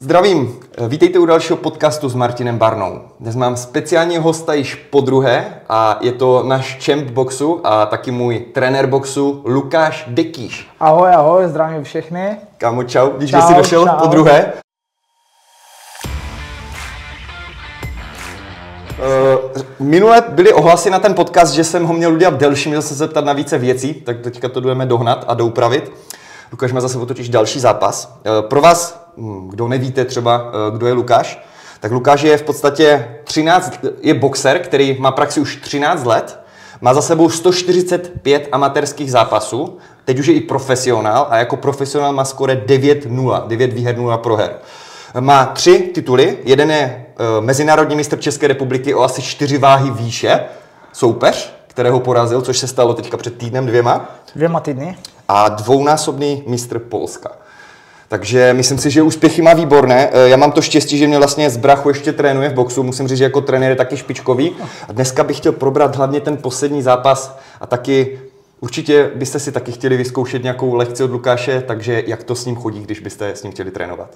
[0.00, 3.00] Zdravím, vítejte u dalšího podcastu s Martinem Barnou.
[3.20, 8.10] Dnes mám speciálního hosta již po druhé a je to náš champ boxu a taky
[8.10, 10.70] můj trenér boxu Lukáš Dekýš.
[10.80, 12.36] Ahoj, ahoj, zdravím všechny.
[12.58, 13.96] Kámo, čau, když jsi došel čau.
[13.98, 14.52] po druhé.
[18.98, 22.94] Uh, minule byly ohlasy na ten podcast, že jsem ho měl udělat delší, měl se
[22.94, 25.92] zeptat na více věcí, tak teďka to jdeme dohnat a doupravit.
[26.52, 28.18] Lukáš má zase totiž další zápas.
[28.26, 29.05] Uh, pro vás
[29.48, 31.44] kdo nevíte třeba, eh, kdo je Lukáš,
[31.80, 36.40] tak Lukáš je v podstatě 13, je boxer, který má praxi už 13 let,
[36.80, 42.24] má za sebou 145 amatérských zápasů, teď už je i profesionál a jako profesionál má
[42.24, 44.54] skore 9-0, 9 výher 0 proher.
[45.20, 47.06] Má tři tituly, jeden je
[47.38, 50.40] uh, mezinárodní mistr České republiky o asi čtyři váhy výše,
[50.92, 54.10] soupeř, kterého porazil, což se stalo teďka před týdnem dvěma.
[54.34, 54.98] Dvěma týdny.
[55.28, 57.30] A dvounásobný mistr Polska.
[58.08, 60.10] Takže myslím si, že úspěchy má výborné.
[60.12, 62.82] Eh, já mám to štěstí, že mě vlastně z brachu ještě trénuje v boxu.
[62.82, 64.52] Musím říct, že jako trenér je taky špičkový.
[64.88, 68.20] A dneska bych chtěl probrat hlavně ten poslední zápas a taky
[68.60, 72.56] určitě byste si taky chtěli vyzkoušet nějakou lekci od Lukáše, takže jak to s ním
[72.56, 74.08] chodí, když byste s ním chtěli trénovat.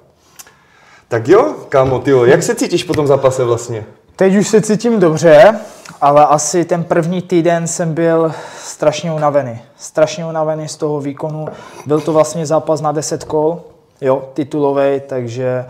[1.08, 3.84] Tak jo, kámo, tyjo, jak se cítíš po tom zápase vlastně?
[4.16, 5.58] Teď už se cítím dobře,
[6.00, 8.32] ale asi ten první týden jsem byl
[8.64, 9.58] strašně unavený.
[9.76, 11.46] Strašně unavený z toho výkonu.
[11.86, 13.60] Byl to vlastně zápas na 10 kol,
[14.00, 15.66] jo, titulový, takže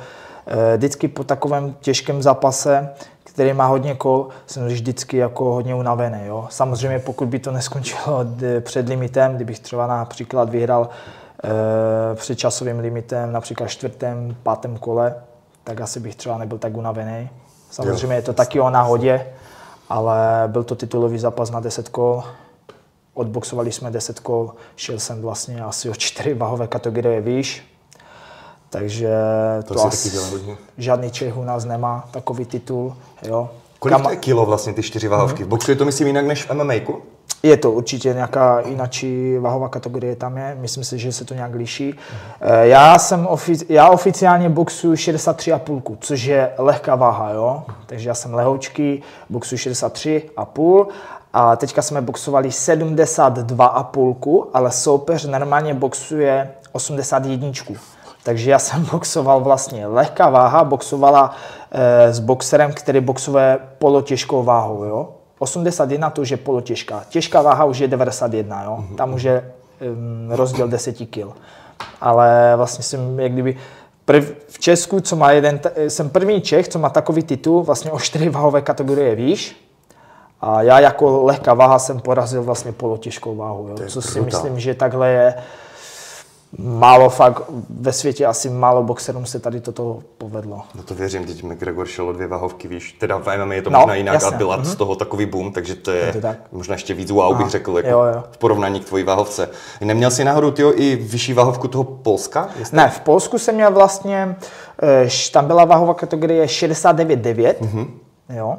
[0.47, 2.91] eh, vždycky po takovém těžkém zápase,
[3.25, 6.19] který má hodně kol, jsem vždycky jako hodně unavený.
[6.25, 6.47] Jo.
[6.50, 8.25] Samozřejmě pokud by to neskončilo
[8.61, 10.89] před limitem, kdybych třeba například vyhrál
[11.45, 15.15] e, před časovým limitem, například čtvrtém, pátém kole,
[15.65, 17.31] tak asi bych třeba nebyl tak unavený.
[17.70, 19.27] Samozřejmě je to taky o náhodě,
[19.89, 22.22] ale byl to titulový zápas na 10 kol.
[23.15, 27.62] Odboxovali jsme 10 kol, šel jsem vlastně asi o 4 váhové kategorie výš,
[28.70, 29.10] takže
[29.64, 32.96] to, to asi taky žádný Čech u nás nemá takový titul.
[33.22, 33.48] Jo.
[33.78, 34.02] Kolik Kam...
[34.02, 35.42] to je kilo vlastně ty čtyři váhovky?
[35.42, 35.46] Mm-hmm.
[35.46, 36.74] V boxu je to myslím jinak než v MMA?
[37.42, 41.54] Je to určitě nějaká jináčí váhová kategorie tam je, myslím si, že se to nějak
[41.54, 41.92] liší.
[41.92, 42.62] Mm-hmm.
[42.62, 47.62] Já jsem ofici- já oficiálně boxuju 63,5, což je lehká váha, jo?
[47.86, 50.86] takže já jsem lehoučký, boxuju 63,5
[51.32, 57.53] a teďka jsme boxovali 72,5, ale soupeř normálně boxuje 81.
[58.22, 61.36] Takže já jsem boxoval vlastně lehká váha, boxovala
[61.70, 65.08] e, s boxerem, který boxuje polotěžkou váhou, jo.
[65.38, 67.04] 81 to už je polotěžká.
[67.09, 68.76] Těžká váha už je 91, jo.
[68.80, 68.97] Mm-hmm.
[68.97, 69.53] Tam už je
[69.92, 71.26] um, rozdíl 10 kg.
[72.00, 73.59] Ale vlastně jsem jak kdyby
[74.04, 77.98] prv, v Česku, co má jeden, jsem první Čech, co má takový titul, vlastně o
[77.98, 79.56] 4 váhové kategorie výš.
[80.41, 83.76] A já jako lehká váha jsem porazil vlastně polotěžkou váhu, jo.
[83.88, 85.34] co si myslím, že takhle je
[86.59, 90.62] málo fakt ve světě asi málo boxerům se tady toto povedlo.
[90.75, 93.71] No to věřím, teď McGregor šel o dvě váhovky, víš, teda v MMA je to
[93.71, 94.34] no, možná jinak jasně.
[94.34, 94.72] a byla mm-hmm.
[94.72, 96.39] z toho takový boom, takže to je, je to tak.
[96.53, 98.25] možná ještě víc wow, bych řekl, jako jo, jo.
[98.31, 99.49] v porovnání k tvojí váhovce.
[99.81, 102.49] Neměl jsi náhodou tyjo, i vyšší váhovku toho Polska?
[102.59, 102.77] Jestli?
[102.77, 104.37] Ne, v Polsku jsem měl vlastně,
[104.83, 107.87] eh, tam byla váhová kategorie 69,9, mm-hmm.
[108.28, 108.59] jo,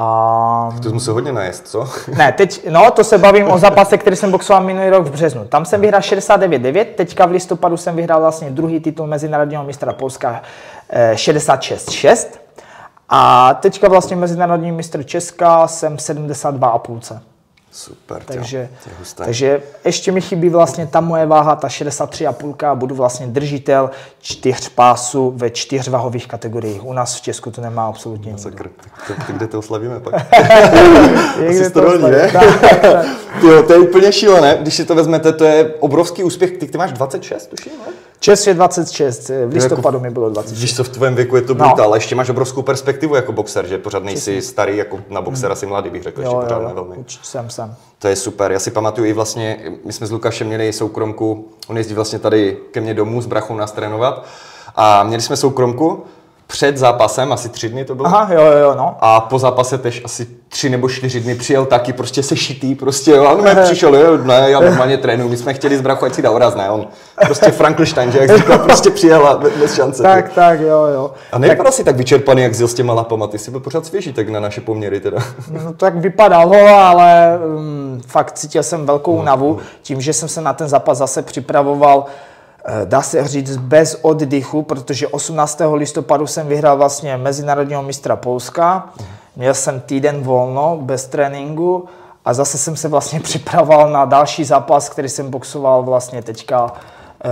[0.00, 0.70] a...
[0.82, 1.88] To musel hodně najest, co?
[2.16, 5.44] Ne, teď, no, to se bavím o zápase, který jsem boxoval minulý rok v březnu.
[5.44, 10.42] Tam jsem vyhrál 69,9, teďka v listopadu jsem vyhrál vlastně druhý titul mezinárodního mistra Polska
[11.14, 12.38] 66,6 eh,
[13.08, 17.18] a teďka vlastně mezinárodní mistr Česka jsem 72,5.
[17.78, 22.94] Super, takže, tě, takže ještě mi chybí vlastně ta moje váha, ta 63,5 a budu
[22.94, 23.90] vlastně držitel
[24.20, 26.84] čtyř pásů ve čtyř váhových kategoriích.
[26.84, 28.50] U nás v Česku to nemá absolutně nikdo.
[28.54, 28.72] Tak,
[29.08, 30.14] tak, kde to oslavíme pak?
[31.50, 32.30] Asi to rolí, ne?
[32.32, 33.06] Tak, tak, tak.
[33.40, 36.50] Tyjo, to je úplně šílené, když si to vezmete, to je obrovský úspěch.
[36.50, 37.92] Ty, ty máš 26, tuším, ne?
[38.20, 40.60] Čes je 26, v listopadu jako, mi bylo 26.
[40.60, 41.84] Víš co, v tvém věku je to brutál, no.
[41.84, 45.60] ale ještě máš obrovskou perspektivu jako boxer, že pořád nejsi starý, jako na boxera hmm.
[45.60, 46.96] si mladý, bych řekl, jo, ještě jo, pořád jo, velmi.
[47.22, 47.74] Jsem, jsem.
[47.98, 51.76] To je super, já si pamatuju i vlastně, my jsme s Lukášem měli soukromku, on
[51.76, 54.26] jezdí vlastně tady ke mně domů s brachou nás trénovat
[54.76, 56.04] a měli jsme soukromku
[56.50, 58.08] před zápasem, asi tři dny to bylo.
[58.08, 58.96] Aha, jo, jo, no.
[59.00, 63.24] A po zápase tež asi tři nebo čtyři dny přijel taky prostě sešitý, prostě, jo,
[63.24, 66.54] on přišel, jo, ne, já normálně trénuju, my jsme chtěli z brachu, ať si dá
[66.56, 66.86] ne, on
[67.24, 70.02] prostě Frankenstein, že jak říkal, prostě přijel a bez šance.
[70.02, 71.10] tak, tak, jo, jo.
[71.32, 71.66] A nebyl tak...
[71.66, 74.40] asi tak vyčerpaný, jak zjel s těma lapama, ty jsi byl pořád svěží, tak na
[74.40, 75.18] naše poměry teda.
[75.64, 79.58] No tak vypadalo, ale um, fakt cítil jsem velkou no, únavu, no.
[79.82, 82.04] tím, že jsem se na ten zápas zase připravoval
[82.84, 85.60] dá se říct bez oddychu, protože 18.
[85.74, 88.88] listopadu jsem vyhrál vlastně mezinárodního mistra Polska.
[89.36, 91.84] Měl jsem týden volno, bez tréninku
[92.24, 96.72] a zase jsem se vlastně připravoval na další zápas, který jsem boxoval vlastně teďka
[97.24, 97.28] e,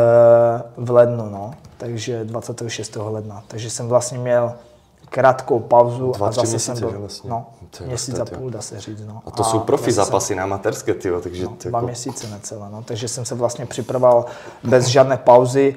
[0.77, 1.29] v lednu.
[1.31, 1.51] No.
[1.79, 2.97] takže 26.
[3.01, 3.43] ledna.
[3.49, 4.53] Takže jsem vlastně měl
[5.11, 7.31] krátkou pauzu Dva, a zase měsíce, jsem byl, vlastně?
[7.31, 7.47] no,
[7.79, 9.03] To je měsíc a půl, dá se říct.
[9.07, 9.23] No.
[9.27, 12.69] A to jsou profi jsem- zápasy na amatérské, tyjo, takže No, dva jako, měsíce necelé,
[12.73, 12.83] no.
[12.83, 14.25] takže jsem se vlastně připravoval
[14.65, 15.77] bez žádné pauzy,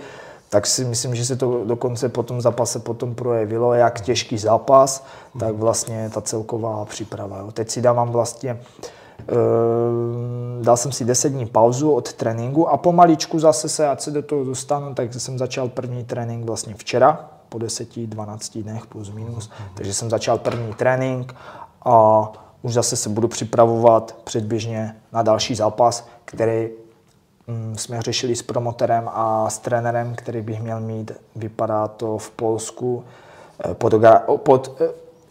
[0.49, 5.05] tak si myslím, že se to dokonce po tom zápase potom projevilo, jak těžký zápas,
[5.39, 7.37] tak vlastně ta celková příprava.
[7.37, 7.51] Jo.
[7.51, 8.59] Teď si dávám vlastně, e,
[10.63, 14.21] dal jsem si 10 dní pauzu od tréninku a pomaličku zase se, ať se do
[14.21, 19.93] toho dostanu, tak jsem začal první trénink vlastně včera, po 10-12 dnech plus minus, takže
[19.93, 21.35] jsem začal první trénink
[21.85, 22.27] a
[22.61, 26.69] už zase se budu připravovat předběžně na další zápas, který
[27.47, 31.11] mm, jsme řešili s promotorem a s trenérem, který bych měl mít.
[31.35, 33.03] Vypadá to v Polsku
[33.65, 33.93] eh, pod,
[34.37, 34.87] pod, eh,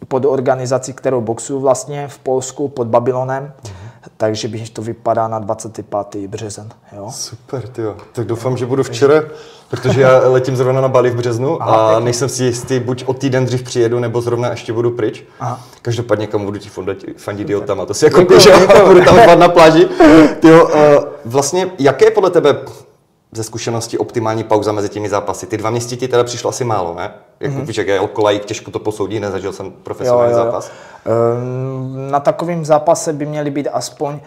[0.08, 3.52] pod organizací, kterou boxuju vlastně v Polsku pod Babylonem.
[4.20, 6.28] Takže bych to vypadá na 25.
[6.28, 6.68] březen.
[6.96, 7.10] Jo?
[7.10, 7.96] Super, tyjo.
[8.12, 9.22] Tak doufám, že budu včera,
[9.70, 13.14] protože já letím zrovna na Bali v březnu Aha, a nejsem si jistý, buď o
[13.14, 15.24] týden dřív přijedu, nebo zrovna ještě budu pryč.
[15.40, 15.60] Aha.
[15.82, 18.86] Každopádně kam budu ti fandit, fandit jo tam a to si jako děkuju.
[18.86, 19.88] budu tam na pláži.
[20.40, 20.72] Tyjo, uh,
[21.24, 22.56] vlastně, jaké je podle tebe
[23.32, 25.46] ze zkušenosti optimální pauza mezi těmi zápasy?
[25.46, 27.12] Ty dva měsíce ti teda přišlo asi málo, ne?
[27.40, 27.64] Jak mm-hmm.
[27.64, 28.00] víš, jak je
[28.44, 30.70] těžko to posoudí, nezažil jsem profesionální zápas.
[32.10, 34.20] Na takovém zápase by měly být aspoň,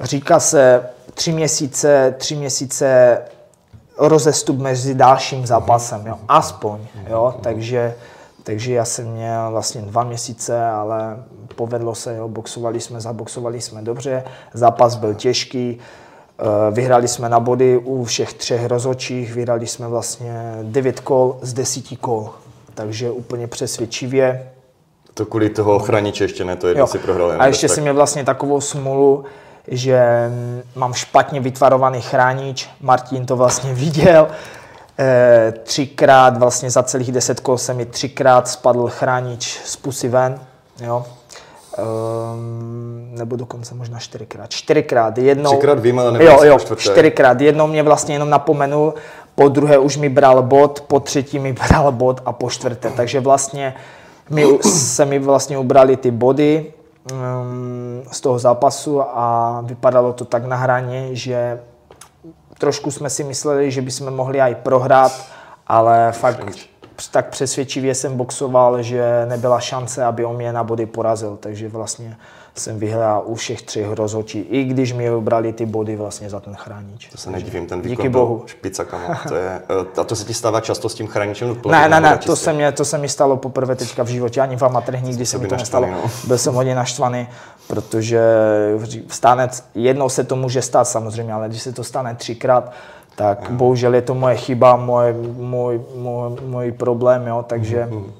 [0.00, 3.18] říká se, tři měsíce, tři měsíce
[3.98, 6.18] rozestup mezi dalším zápasem, jo?
[6.28, 7.34] aspoň, jo?
[7.40, 7.94] Takže,
[8.42, 11.16] takže já jsem měl vlastně dva měsíce, ale
[11.54, 12.28] povedlo se, jo?
[12.28, 14.24] boxovali jsme, zaboxovali jsme dobře,
[14.54, 20.58] zápas byl těžký, eh, vyhráli jsme na body u všech třech rozhodčích, vyhráli jsme vlastně
[20.62, 22.30] devět kol z desíti kol,
[22.74, 24.50] takže úplně přesvědčivě.
[25.16, 26.86] To kvůli toho chraniče ještě ne, to Jo.
[26.86, 27.32] si prohrál.
[27.38, 27.78] A ještě tak.
[27.78, 29.24] měl vlastně takovou smůlu,
[29.68, 32.68] že mm, mám špatně vytvarovaný chránič.
[32.80, 34.28] Martin to vlastně viděl.
[34.98, 40.40] E, třikrát, vlastně za celých deset kol se mi třikrát spadl chránič z pusy ven.
[40.80, 41.04] Jo.
[41.78, 44.50] Ehm, nebo dokonce možná čtyřikrát.
[44.50, 45.50] Čtyřikrát, jednou...
[45.50, 47.40] Třikrát vím, ale nevím, Jo, jo, čtyřikrát.
[47.40, 48.94] Jednou mě vlastně jenom napomenul,
[49.34, 52.90] po druhé už mi bral bod, po třetí mi bral bod a po čtvrté.
[52.90, 53.74] Takže vlastně
[54.30, 56.72] mi, se mi vlastně ubrali ty body
[57.12, 61.60] um, z toho zápasu a vypadalo to tak na hraně, že
[62.58, 65.12] trošku jsme si mysleli, že bychom mohli i prohrát,
[65.66, 66.40] ale fakt
[67.10, 72.16] tak přesvědčivě jsem boxoval, že nebyla šance, aby on mě na body porazil, takže vlastně
[72.60, 76.54] jsem vyhrál u všech třech rozhodčí, i když mi ubrali ty body vlastně za ten
[76.54, 77.08] chránič.
[77.08, 78.42] To se nedivím, ten výkon Díky bohu.
[78.46, 79.04] špica, kamo.
[79.28, 79.62] To je,
[79.96, 81.56] eh, a to se ti stává často s tím chráničem?
[81.70, 84.56] Ne, ne, ne, to se, mě, to se mi stalo poprvé teďka v životě, ani
[84.56, 85.86] v amatérech nikdy se mi to nestalo.
[85.86, 86.28] naštvaný, no.
[86.28, 87.28] Byl jsem hodně naštvaný,
[87.66, 88.20] protože
[89.08, 92.72] stane, jednou se to může stát samozřejmě, ale když se to stane třikrát,
[93.16, 98.12] tak bohužel je to moje chyba, můj, můj, můj, můj problém, jo, takže Mhm.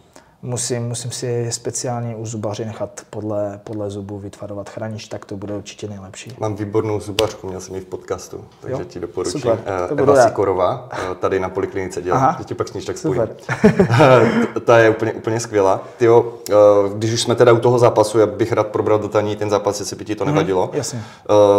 [0.42, 5.54] Musím, musím si speciálně u zubaře nechat podle, podle zubu vytvarovat chranič, tak to bude
[5.56, 6.32] určitě nejlepší.
[6.38, 9.40] Mám výbornou zubařku, měl jsem ji v podcastu, takže Jo, ti doporučím.
[9.40, 10.24] super, Eh, to Eva.
[10.28, 12.40] Sikorová, eh, tady na poliklinice dělá, Aha.
[12.44, 13.36] ti pak s níž tak Super.
[13.42, 14.46] spojím.
[14.64, 15.80] Ta je úplně, úplně skvělá.
[15.96, 16.54] Tyjo, eh,
[16.94, 19.96] když už jsme teda u toho zápasu, já bych rád probral detailní ten zápas, jestli
[19.96, 20.66] by ti to nevadilo.
[20.66, 21.02] Mhm, jasně.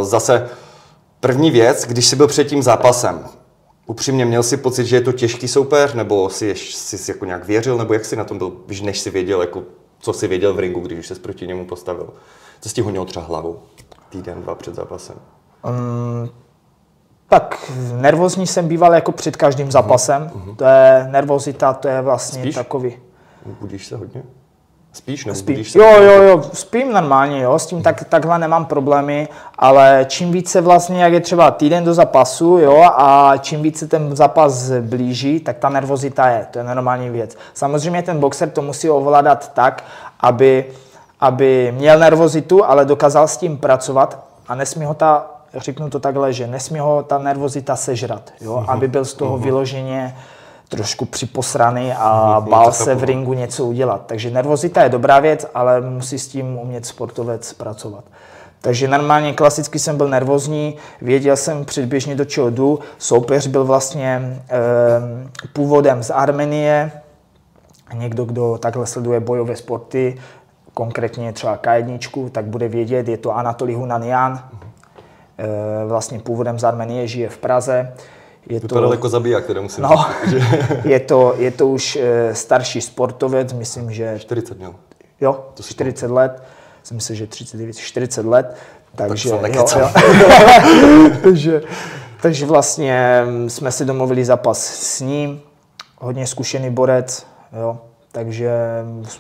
[0.02, 0.50] Zase
[1.20, 3.26] první věc, když jsi byl před tím zápasem,
[3.88, 7.26] upřímně měl jsi pocit, že je to těžký soupeř, nebo si, ješ- si, si jako
[7.26, 8.54] nějak věřil, nebo jak jsi na tom byl,
[8.84, 9.64] než si věděl, jako,
[10.00, 12.10] co jsi věděl v ringu, když se proti němu postavil.
[12.62, 13.60] Co jsi ti hodně otřel hlavu
[14.10, 15.16] týden, dva před zápasem?
[15.66, 16.30] Um,
[17.30, 20.32] tak nervózní jsem býval jako před každým zápasem.
[20.56, 22.56] To je nervozita, to je vlastně Spíš?
[22.56, 22.98] takový.
[23.60, 24.24] Budíš se hodně?
[24.98, 25.56] Spíš nebo Spím.
[25.56, 25.80] budíš se?
[25.80, 29.28] Jo, jo, jo, spím normálně, jo, s tím tak, takhle nemám problémy,
[29.58, 34.16] ale čím více vlastně, jak je třeba týden do zápasu, jo, a čím více ten
[34.16, 37.38] zápas blíží, tak ta nervozita je, to je normální věc.
[37.54, 39.84] Samozřejmě ten boxer to musí ovládat tak,
[40.20, 40.66] aby,
[41.20, 45.26] aby měl nervozitu, ale dokázal s tím pracovat a nesmí ho ta,
[45.56, 50.16] řeknu to takhle, že nesmí ho ta nervozita sežrat, jo, aby byl z toho vyloženě
[50.70, 54.04] trošku připosraný a bál to se v ringu něco udělat.
[54.06, 58.04] Takže nervozita je dobrá věc, ale musí s tím umět sportovec pracovat.
[58.62, 62.80] Takže normálně klasicky jsem byl nervózní, věděl jsem předběžně do čeho jdu.
[62.98, 64.60] Soupeř byl vlastně e,
[65.54, 66.92] původem z Armenie,
[67.94, 70.22] někdo, kdo takhle sleduje bojové sporty,
[70.74, 74.40] konkrétně třeba K1, tak bude vědět, je to Anatolij Hunanian,
[75.38, 77.94] e, vlastně původem z Armenie, žije v Praze.
[78.50, 80.58] Je Vypadal jako zabiják, teda musím No, říct, že
[80.90, 84.76] je to, je to už eh, starší sportovec, myslím, že 40 měl.
[85.22, 86.44] jo, To si 40 let,
[86.84, 88.56] jsem myslel, že 39, 40 let,
[88.96, 89.90] takže, jsem jo, jo.
[91.24, 91.62] takže,
[92.22, 95.42] takže vlastně mm, jsme si domluvili zápas s ním
[95.98, 97.26] hodně zkušený borec,
[97.60, 97.78] jo.
[98.12, 98.52] Takže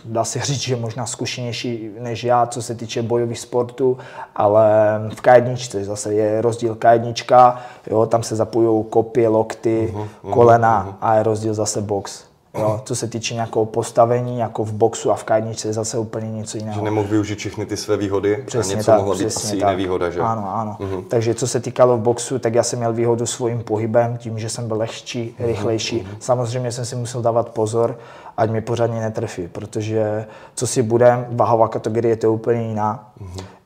[0.05, 3.97] dá se říct, že možná zkušenější než já, co se týče bojových sportů,
[4.35, 4.69] ale
[5.15, 10.95] v K1 zase je rozdíl K1, jo, tam se zapojují kopy, lokty, uh-huh, kolena uh-huh.
[11.01, 12.23] a je rozdíl zase box.
[12.61, 16.31] Jo, co se týče nějakého postavení, jako v boxu a v k je zase úplně
[16.31, 16.75] něco jiného.
[16.75, 19.55] Že nemohl využít všechny ty své výhody přesně a něco tak, mohla být asi tak.
[19.55, 20.19] jiné výhoda, že?
[20.19, 20.77] Ano, ano.
[20.79, 21.03] Uh-huh.
[21.07, 24.49] Takže co se týkalo v boxu, tak já jsem měl výhodu svým pohybem, tím, že
[24.49, 25.45] jsem byl lehčí, uh-huh.
[25.45, 26.01] rychlejší.
[26.01, 26.17] Uh-huh.
[26.19, 27.99] Samozřejmě jsem si musel dávat pozor,
[28.37, 33.13] ať mi pořádně netrefí, protože co si budem, váhová kategorie to je úplně jiná.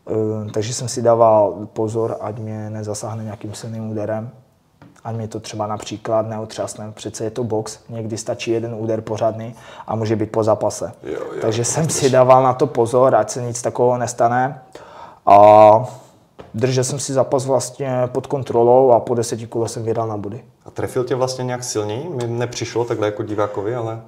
[0.10, 4.32] Uh, takže jsem si dával pozor, ať mě nezasáhne nějakým silným úderem
[5.04, 6.92] ať mi to třeba například neotřásne.
[6.92, 9.56] Přece je to box, někdy stačí jeden úder pořádný
[9.88, 10.92] a může být po zápase.
[11.04, 14.62] Jo, jo, Takže jsem si dával na to pozor, ať se nic takového nestane.
[15.26, 15.72] A
[16.54, 20.44] držel jsem si zápas vlastně pod kontrolou a po deseti kole jsem vydal na body.
[20.66, 22.10] A trefil tě vlastně nějak silněji?
[22.10, 24.02] Mi nepřišlo takhle jako divákovi, ale...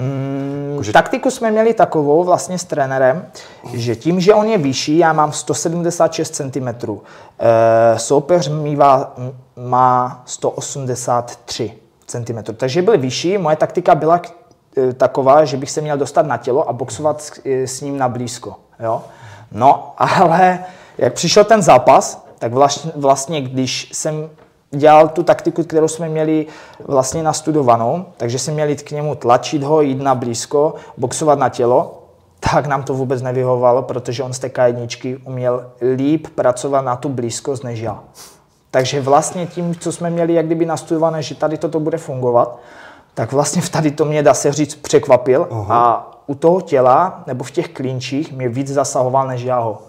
[0.00, 0.37] Mm,
[0.78, 0.92] jako, že...
[0.92, 3.26] Taktiku jsme měli takovou vlastně s trenérem,
[3.72, 9.16] že tím, že on je vyšší, já mám 176 cm, e, soupeř mývá,
[9.56, 11.72] má 183
[12.06, 14.20] cm, takže byl vyšší, moje taktika byla
[14.76, 17.98] e, taková, že bych se měl dostat na tělo a boxovat s, e, s ním
[17.98, 18.56] na blízko.
[18.80, 19.02] Jo?
[19.52, 20.58] No, ale
[20.98, 24.30] jak přišel ten zápas, tak vlastně, vlastně když jsem
[24.70, 26.46] dělal tu taktiku, kterou jsme měli
[26.84, 32.02] vlastně nastudovanou, takže jsme měli k němu tlačit ho, jít na blízko, boxovat na tělo,
[32.52, 37.08] tak nám to vůbec nevyhovovalo, protože on z té jedničky uměl líp pracovat na tu
[37.08, 37.98] blízkost než já.
[38.70, 42.58] Takže vlastně tím, co jsme měli jak kdyby nastudované, že tady toto bude fungovat,
[43.14, 45.66] tak vlastně v tady to mě, dá se říct, překvapil uh-huh.
[45.70, 49.82] a u toho těla, nebo v těch klinčích, mě víc zasahoval než já ho.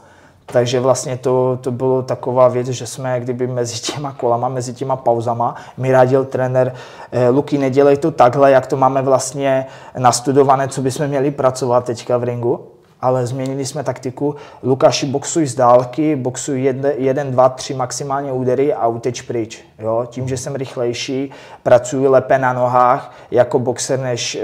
[0.51, 4.95] Takže vlastně to, to bylo taková věc, že jsme kdyby mezi těma kolama, mezi těma
[4.95, 6.73] pauzama, mi radil trenér,
[7.11, 9.65] eh, Luky, nedělej to takhle, jak to máme vlastně
[9.97, 12.67] nastudované, co bychom měli pracovat teďka v ringu,
[13.01, 14.35] ale změnili jsme taktiku.
[14.63, 19.65] Lukáši, boxuj z dálky, boxuj jeden, jeden, dva, tři maximálně údery a uteč pryč.
[19.79, 20.05] Jo?
[20.09, 21.31] Tím, že jsem rychlejší,
[21.63, 24.35] pracuji lépe na nohách jako boxer než,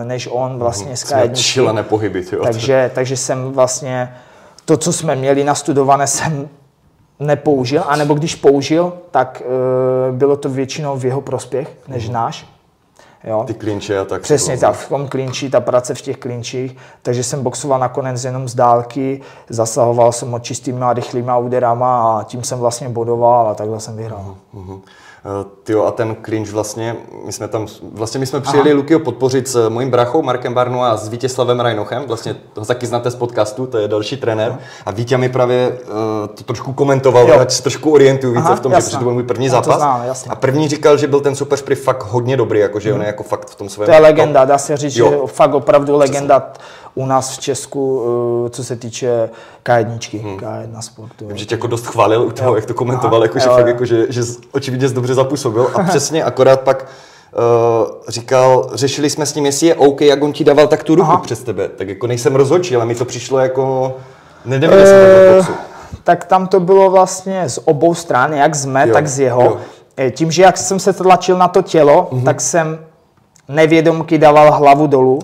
[0.00, 1.12] eh, než on vlastně z
[1.82, 2.42] pohyby, jo.
[2.42, 4.14] Takže, takže jsem vlastně
[4.68, 6.48] to, co jsme měli nastudované, jsem
[7.20, 12.14] nepoužil, anebo když použil, tak e, bylo to většinou v jeho prospěch než mm.
[12.14, 12.46] náš.
[13.24, 13.44] Jo.
[13.46, 14.22] Ty klinče a tak.
[14.22, 18.48] Přesně tak, v tom klinči, ta práce v těch klinčích, takže jsem boxoval nakonec jenom
[18.48, 23.54] z dálky, zasahoval jsem ho čistýma a rychlýma úderama a tím jsem vlastně bodoval a
[23.54, 24.34] takhle jsem vyhrál.
[24.54, 24.80] Uh-huh.
[25.24, 26.96] Eh, Tyjo, a ten clinch vlastně,
[27.26, 30.96] my jsme tam, vlastně my jsme přijeli Lukio podpořit s mojím brachou Markem Barnu a
[30.96, 34.50] s Vítězslavem Rajnochem, vlastně toho taky znáte z podcastu, to je další trenér.
[34.50, 34.60] Aha.
[34.86, 35.86] A Vítě mi právě uh,
[36.34, 37.40] to trošku komentoval, jo.
[37.40, 38.90] ať se trošku orientuju více Aha, v tom, jasná.
[38.90, 39.76] že to byl můj první zápas.
[39.76, 42.96] Znám, a první říkal, že byl ten super sprint fakt hodně dobrý, jakože hmm.
[42.96, 43.86] on je jako fakt v tom svém.
[43.86, 45.10] To je legenda, dá se říct, jo.
[45.10, 46.40] že fakt opravdu legenda.
[46.40, 48.02] Přesně u nás v Česku,
[48.46, 49.30] eh, co se týče
[49.64, 50.36] K1, hmm.
[50.36, 51.26] K1 sportu.
[51.26, 52.56] Vím, že tě jako dost chválil u toho, jo.
[52.56, 56.60] jak to komentoval, jako, že, fakt jako, že, že očividně dobře zapůsobil a přesně akorát
[56.60, 56.86] pak
[57.32, 60.94] Uh, říkal, řešili jsme s ním, jestli je OK, jak on ti dával tak tu
[60.94, 61.20] ruku Aha.
[61.20, 61.68] přes tebe.
[61.68, 63.94] Tak jako nejsem rozhodčí, ale mi to přišlo jako...
[64.44, 65.54] Nevěděl uh, jsem
[66.04, 69.42] Tak tam to bylo vlastně z obou stran, jak z mé, jo, tak z jeho.
[69.42, 69.58] Jo.
[69.96, 72.24] Eh, tím, že jak jsem se tlačil na to tělo, uh-huh.
[72.24, 72.78] tak jsem
[73.48, 75.18] nevědomky dával hlavu dolů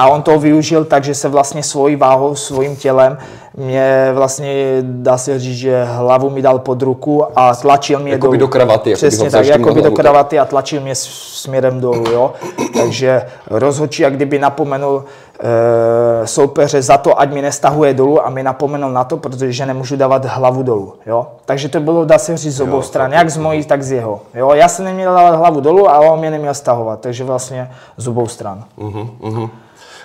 [0.00, 3.18] a on to využil tak, že se vlastně svojí váhou, svým tělem
[3.56, 8.38] mě vlastně, dá se říct, že hlavu mi dal pod ruku a tlačil mě jakoby
[8.38, 8.48] dolů.
[8.48, 8.94] do kravaty.
[8.94, 12.32] Přesně tak, jako by do kravaty a tlačil mě směrem dolů, jo.
[12.76, 15.04] Takže rozhodčí, jak kdyby napomenul
[15.40, 19.96] e, soupeře za to, ať mi nestahuje dolů a mi napomenul na to, protože nemůžu
[19.96, 21.26] dávat hlavu dolů, jo.
[21.44, 24.20] Takže to bylo, dá se říct, z obou stran, jak z mojí, tak z jeho,
[24.34, 24.50] jo.
[24.54, 28.28] Já jsem neměl dávat hlavu dolů, ale on mě neměl stahovat, takže vlastně z obou
[28.28, 28.64] stran.
[28.78, 29.50] Uh-huh, uh-huh.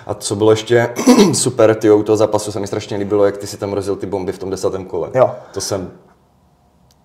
[0.06, 0.90] A co bylo ještě
[1.32, 4.06] super, ty u toho zápasu se mi strašně líbilo, jak ty si tam rozjel ty
[4.06, 5.10] bomby v tom desátém kole.
[5.14, 5.30] Jo.
[5.54, 5.90] To jsem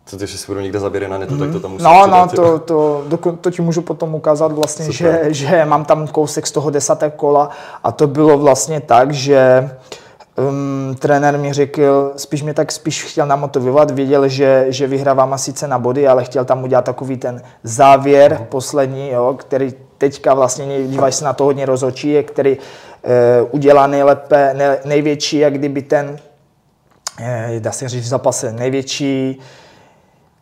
[0.05, 1.39] co ty, že si budu někde zaběre na netu, mm.
[1.39, 4.91] tak to tam musím No, no, to, to, to, to, ti můžu potom ukázat vlastně,
[4.91, 7.49] že, že mám tam kousek z toho desátého kola
[7.83, 9.69] a to bylo vlastně tak, že
[10.37, 15.67] um, trenér mi řekl, spíš mě tak spíš chtěl namotivovat, věděl, že, že vyhrávám sice
[15.67, 18.45] na body, ale chtěl tam udělat takový ten závěr mm.
[18.45, 22.57] poslední, jo, který teďka vlastně, díváš se na to hodně rozočí, který
[23.51, 26.17] udělá nejlépe, ne, největší, jak kdyby ten,
[27.19, 29.39] e, dá se říct v zápase, největší,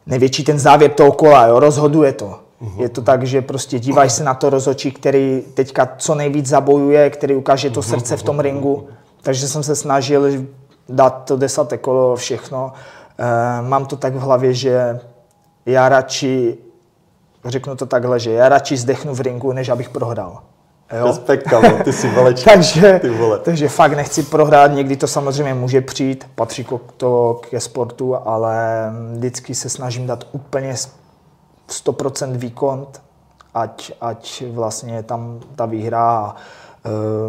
[0.05, 2.39] největší ten závěr toho kola, jo, rozhoduje to.
[2.59, 2.81] Uhum.
[2.81, 7.09] Je to tak, že prostě díváš se na to rozočí, který teďka co nejvíc zabojuje,
[7.09, 8.87] který ukáže to srdce v tom ringu.
[9.21, 10.45] Takže jsem se snažil
[10.89, 12.73] dát to desáté kolo, všechno.
[13.17, 14.99] E, mám to tak v hlavě, že
[15.65, 16.57] já radši
[17.45, 20.41] řeknu to takhle, že já radši zdechnu v ringu, než abych prohrál.
[20.97, 21.07] Jo?
[21.07, 22.43] Respekt, kamo, ty jsi valečný.
[22.53, 23.39] takže, ty vole.
[23.39, 26.67] takže fakt nechci prohrát, někdy to samozřejmě může přijít, patří
[26.97, 28.55] to ke sportu, ale
[29.13, 30.75] vždycky se snažím dát úplně
[31.69, 32.87] 100% výkon,
[33.53, 36.35] ať, ať vlastně tam ta výhra a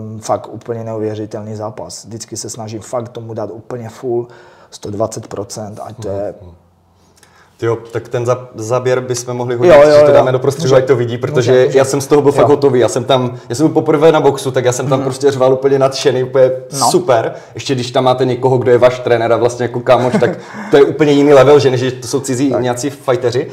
[0.00, 2.04] um, fakt úplně neuvěřitelný zápas.
[2.04, 4.28] Vždycky se snažím fakt tomu dát úplně full,
[4.72, 6.54] 120%, ať to je mhm.
[7.62, 10.74] Jo, tak ten za, zaběr bychom mohli hodit, jo, jo, že to dáme do prostředí,
[10.74, 11.78] ať to vidí, protože může, může.
[11.78, 12.36] já jsem z toho byl jo.
[12.36, 12.80] fakt hotový.
[12.80, 15.04] Já jsem tam, já jsem byl poprvé na boxu, tak já jsem tam mm.
[15.04, 16.50] prostě řval úplně nadšený, úplně
[16.80, 16.90] no.
[16.90, 17.34] super.
[17.54, 20.30] Ještě když tam máte někoho, kdo je váš trenér a vlastně jako kámoš, tak
[20.70, 22.62] to je úplně jiný level, že než to jsou cizí tak.
[22.62, 23.46] nějací fajteři.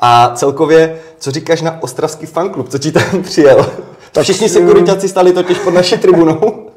[0.00, 3.66] A celkově, co říkáš na ostravský fanklub, co ti tam přijel?
[4.12, 6.71] Tak Všichni sekuritáci stali totiž pod naší tribunou.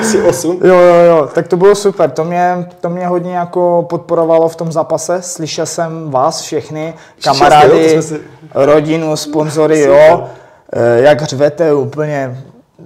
[0.00, 0.60] Asi 8.
[0.64, 2.10] Jo, jo, jo, tak to bylo super.
[2.10, 5.22] To mě, to mě hodně jako podporovalo v tom zápase.
[5.22, 6.94] Slyšel jsem vás všechny,
[7.24, 8.20] kamarády, jo, si...
[8.54, 10.24] rodinu, sponzory, jo,
[10.72, 12.44] eh, jak řvete úplně,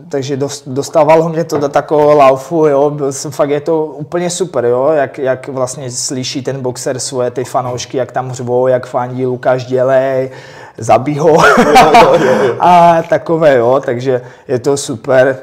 [0.09, 4.65] takže dostávalo mě to do takového laufu, jo, byl jsem fakt, je to úplně super,
[4.65, 9.27] jo, jak, jak vlastně slyší ten boxer svoje ty fanoušky, jak tam řvou, jak fandí
[9.27, 10.31] Lukáš Dělej,
[10.79, 11.37] zabí ho
[12.61, 15.39] a takové, jo, takže je to super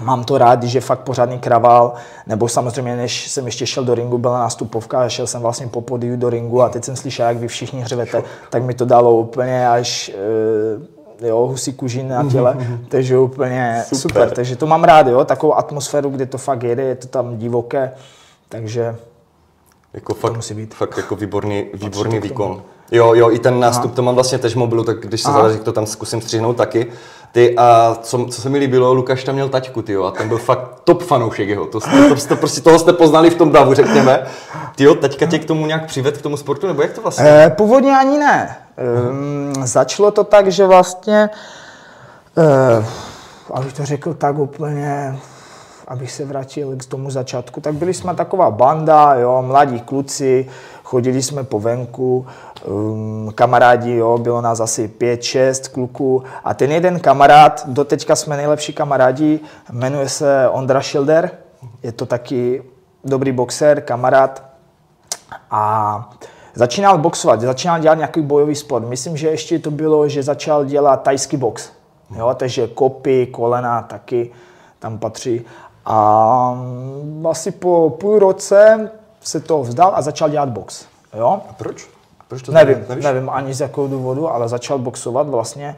[0.00, 1.94] mám to rád, když je fakt pořádný kravál,
[2.26, 5.80] nebo samozřejmě, než jsem ještě šel do ringu, byla nástupovka a šel jsem vlastně po
[5.80, 9.14] podiu do ringu a teď jsem slyšel, jak vy všichni hřevete, tak mi to dalo
[9.14, 10.08] úplně až
[11.22, 12.56] e, jo, husí kůži na těle,
[12.88, 14.00] takže úplně super.
[14.00, 14.30] super.
[14.30, 17.92] Takže to mám rád, jo, takovou atmosféru, kde to fakt jede, je to tam divoké,
[18.48, 18.96] takže
[19.94, 20.74] jako fakt, to musí být.
[20.74, 22.62] fakt jako výborný, výborný výkon.
[22.90, 23.94] Jo, jo, i ten nástup, Aha.
[23.96, 26.86] to mám vlastně tež mobilu, tak když se zadaří, to tam zkusím střihnout taky.
[27.32, 30.38] Ty a co, co se mi líbilo, Lukáš tam měl taťku, ty a ten byl
[30.38, 31.66] fakt top fanoušek jeho.
[31.66, 34.26] To, to, to, to, prostě toho jste poznali v tom davu, řekněme.
[34.76, 37.28] Ty jo, teďka tě k tomu nějak přived, k tomu sportu, nebo jak to vlastně?
[37.28, 38.56] E, původně ani ne.
[39.62, 41.30] E, začalo to tak, že vlastně,
[42.38, 42.84] e,
[43.52, 45.18] abych to řekl tak úplně,
[45.88, 50.48] abych se vrátil k tomu začátku, tak byli jsme taková banda, jo, mladí kluci,
[50.92, 52.26] chodili jsme po venku,
[52.64, 58.36] um, kamarádi, jo, bylo nás asi pět, šest kluků a ten jeden kamarád, doteďka jsme
[58.36, 59.40] nejlepší kamarádi,
[59.72, 61.30] jmenuje se Ondra Schilder,
[61.82, 62.62] je to taky
[63.04, 64.42] dobrý boxer, kamarád
[65.50, 65.62] a
[66.54, 68.84] začínal boxovat, začínal dělat nějaký bojový sport.
[68.84, 71.72] Myslím, že ještě to bylo, že začal dělat tajský box,
[72.16, 74.30] jo, takže kopy, kolena taky
[74.78, 75.40] tam patří.
[75.84, 75.96] A
[77.24, 78.90] asi po půl roce
[79.22, 80.84] se to vzdal a začal dělat box.
[81.14, 81.40] Jo?
[81.50, 81.88] A proč?
[82.28, 83.04] Proč to nevím, nevíš?
[83.04, 85.76] nevím ani z jakého důvodu, ale začal boxovat vlastně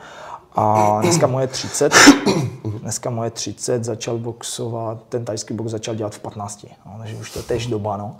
[0.57, 1.93] a dneska moje 30,
[2.81, 7.31] dneska moje 30 začal boxovat, ten tajský box začal dělat v 15, no, takže už
[7.31, 8.17] to je tež doba, no.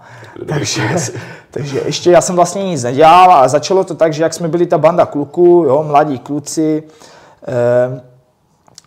[0.47, 0.83] Takže,
[1.51, 4.67] takže ještě já jsem vlastně nic nedělal a začalo to tak, že jak jsme byli
[4.67, 6.83] ta banda kluků, jo, mladí kluci,
[7.49, 8.01] eh,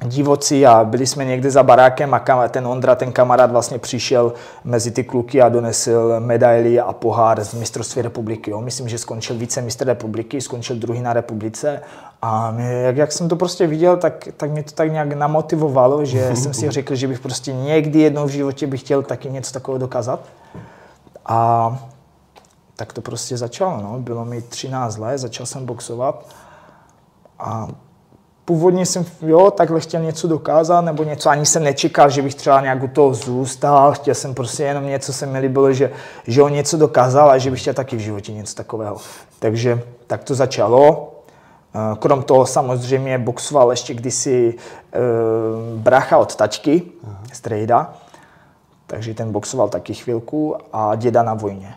[0.05, 4.33] divoci a byli jsme někde za barákem a ten Ondra, ten kamarád vlastně přišel
[4.63, 8.51] mezi ty kluky a donesl medaily a pohár z mistrovství republiky.
[8.51, 8.61] Jo.
[8.61, 11.81] Myslím, že skončil více mistr republiky, skončil druhý na republice
[12.21, 16.05] a mě, jak, jak jsem to prostě viděl, tak, tak mě to tak nějak namotivovalo,
[16.05, 19.53] že jsem si řekl, že bych prostě někdy jednou v životě bych chtěl taky něco
[19.53, 20.19] takového dokázat.
[21.25, 21.79] A
[22.75, 23.81] tak to prostě začalo.
[23.81, 23.99] No.
[23.99, 26.25] Bylo mi 13 let, začal jsem boxovat
[27.39, 27.67] a
[28.47, 32.61] původně jsem jo, takhle chtěl něco dokázat, nebo něco, ani jsem nečekal, že bych třeba
[32.61, 35.91] nějak u toho zůstal, chtěl jsem prostě jenom něco, se mi líbilo, že,
[36.27, 38.97] že on něco dokázal a že bych chtěl taky v životě něco takového.
[39.39, 41.13] Takže tak to začalo.
[41.75, 44.55] Eh, krom toho samozřejmě boxoval ještě kdysi
[44.93, 44.99] e,
[45.77, 46.81] bracha od tačky,
[47.33, 47.93] strejda,
[48.87, 51.75] takže ten boxoval taky chvilku a děda na vojně.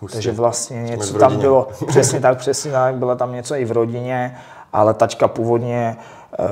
[0.00, 0.16] Hustě.
[0.16, 4.36] Takže vlastně něco tam bylo, přesně tak, přesně tak, bylo tam něco i v rodině
[4.76, 5.96] ale tačka původně
[6.38, 6.46] eh,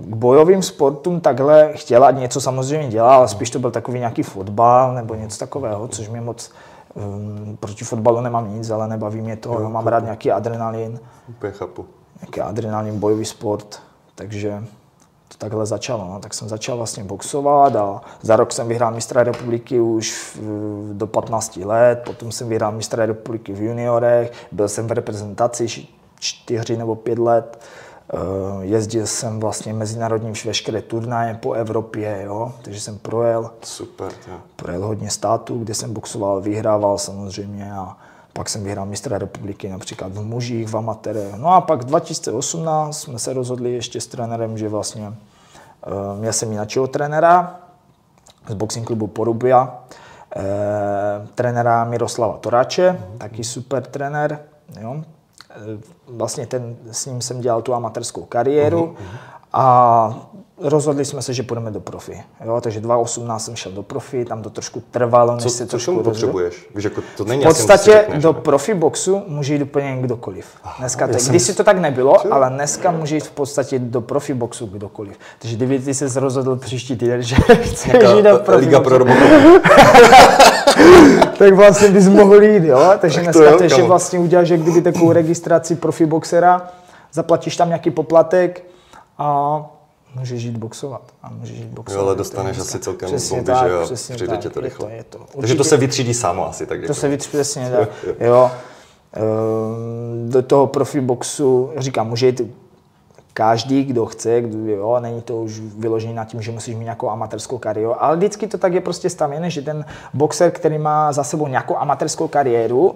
[0.00, 4.94] k bojovým sportům takhle chtěla, něco samozřejmě dělá, ale spíš to byl takový nějaký fotbal
[4.94, 6.50] nebo něco takového, což mě moc
[6.94, 11.00] um, proti fotbalu nemám nic, ale nebaví mě to, jo, mám rád nějaký adrenalin.
[11.28, 11.86] Úplně chápu.
[12.20, 13.82] Nějaký adrenalin, bojový sport,
[14.14, 14.64] takže
[15.28, 16.04] to takhle začalo.
[16.04, 16.20] No.
[16.20, 20.38] Tak jsem začal vlastně boxovat a za rok jsem vyhrál mistra republiky už
[20.92, 25.68] do 15 let, potom jsem vyhrál mistra republiky v juniorech, byl jsem v reprezentaci
[26.20, 27.58] čtyři nebo pět let.
[28.12, 28.16] Eh,
[28.60, 32.52] jezdil jsem vlastně mezinárodní veškeré turnaje po Evropě, jo?
[32.62, 33.50] takže jsem projel.
[33.62, 34.12] Super.
[34.12, 34.30] To.
[34.56, 37.96] Projel hodně států, kde jsem boxoval, vyhrával samozřejmě a
[38.32, 41.34] pak jsem vyhrál mistra republiky například v mužích, v amatérech.
[41.34, 45.14] No a pak v 2018 jsme se rozhodli ještě s trenérem, že vlastně uh,
[46.18, 47.60] měl jsem jiného trenéra
[48.48, 49.80] z boxing klubu Porubia,
[50.36, 50.42] uh,
[51.34, 53.18] trenéra Miroslava Toráče, mm-hmm.
[53.18, 54.38] taky super trenér,
[54.80, 55.02] jo,
[56.06, 59.16] vlastně ten, s ním jsem dělal tu amatérskou kariéru uh-huh.
[59.52, 60.28] a
[60.60, 62.22] rozhodli jsme se, že půjdeme do profi.
[62.44, 62.60] Jo?
[62.60, 65.90] Takže 2018 jsem šel do profi, tam to trošku trvalo, než Co, se co trošku
[65.90, 66.66] tomu potřebuješ?
[66.74, 70.46] Víš, jako to není V podstatě co řekneš, do profi boxu může jít úplně kdokoliv.
[70.78, 74.00] Dneska to, jsem když si to tak nebylo, ale dneska může jít v podstatě do
[74.00, 75.16] profi boxu kdokoliv.
[75.38, 79.04] Takže kdyby ty se rozhodl příští týden, že chceš jít do profi Liga boxu, pro
[81.38, 82.92] tak vlastně bys mohl jít, jo?
[82.98, 83.88] Takže Tak to dneska jo, to ještě kamo.
[83.88, 86.68] vlastně uděláš, že kdyby takovou registraci profi boxera,
[87.12, 88.64] zaplatíš tam nějaký poplatek
[89.18, 89.60] a
[90.18, 91.02] můžeš jít boxovat.
[91.22, 91.98] A můžeš jít boxovat.
[92.00, 93.80] Jo, ale je dostaneš asi celkem Přesně bomby, tak, že jo?
[93.84, 94.40] přesně Přijde tak.
[94.40, 94.86] tě to Je rychle.
[94.88, 95.18] to, je to.
[95.40, 97.86] Takže to se vytřídí samo asi, tak to se víc přesně dá.
[98.20, 98.50] Jo.
[99.12, 102.42] Ehm, Do toho profi boxu, říkám, může jít
[103.32, 107.08] každý, kdo chce, kdo, jo, není to už vyložené na tím, že musíš mít nějakou
[107.10, 111.24] amatérskou kariéru, ale vždycky to tak je prostě stavěné, že ten boxer, který má za
[111.24, 112.94] sebou nějakou amatérskou kariéru,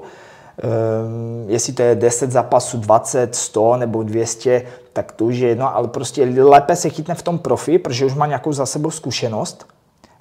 [0.62, 5.76] um, jestli to je 10 zápasů, 20, 100 nebo 200, tak to už je jedno,
[5.76, 9.66] ale prostě lépe se chytne v tom profi, protože už má nějakou za sebou zkušenost,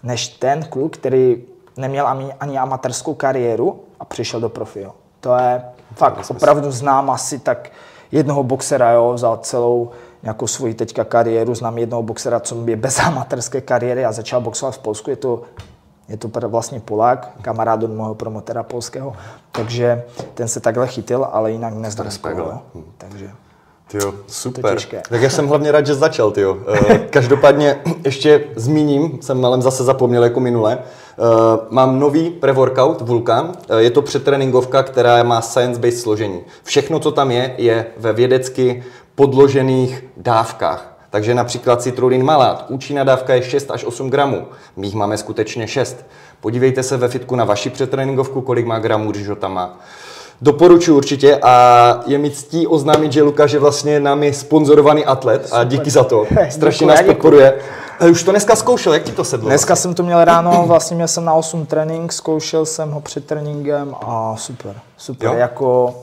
[0.03, 1.43] než ten kluk, který
[1.77, 4.81] neměl ani, ani amatérskou kariéru a přišel do profi.
[4.81, 4.91] Jo.
[5.19, 5.61] To je
[5.95, 7.69] fakt, opravdu znám asi tak
[8.11, 9.91] jednoho boxera jo, za celou
[10.23, 11.55] nějakou svoji teďka kariéru.
[11.55, 15.09] Znám jednoho boxera, co je bez amatérské kariéry a začal boxovat v Polsku.
[15.09, 15.41] Je to,
[16.09, 19.13] je to vlastně Polák, kamarád od mého promotera polského.
[19.51, 22.81] Takže ten se takhle chytil, ale jinak neznám nikoho, jo.
[22.97, 23.29] Takže
[23.91, 24.77] Tyjo, super.
[25.09, 26.57] Tak já jsem hlavně rád, že začal, tyjo.
[26.91, 31.21] Eh, Každopádně ještě zmíním, jsem malem zase zapomněl jako minule, eh,
[31.69, 33.51] mám nový pre-workout Vulkan.
[33.69, 36.41] Eh, Je to přetréninkovka, která má science-based složení.
[36.63, 38.83] Všechno, co tam je, je ve vědecky
[39.15, 40.88] podložených dávkách.
[41.09, 44.47] Takže například citrulin malát, účinná dávka je 6 až 8 gramů.
[44.77, 46.05] My jich máme skutečně 6.
[46.41, 49.79] Podívejte se ve fitku na vaši přetréninkovku, kolik má gramů, když ho tam má.
[50.41, 55.63] Doporučuji určitě a je mi ctí oznámit, že Lukáš je vlastně námi sponzorovaný atlet a
[55.63, 56.25] díky za to.
[56.49, 57.53] Strašně nás podporuje.
[58.11, 59.49] Už to dneska zkoušel, jak ti to sedlo?
[59.49, 63.25] Dneska jsem to měl ráno, vlastně měl jsem na 8 trénink, zkoušel jsem ho před
[63.25, 65.33] tréninkem a super, super, Jo?
[65.33, 65.95] jako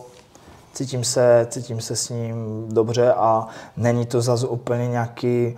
[0.76, 5.56] cítím se, cítím se s ním dobře a není to zase úplně nějaký,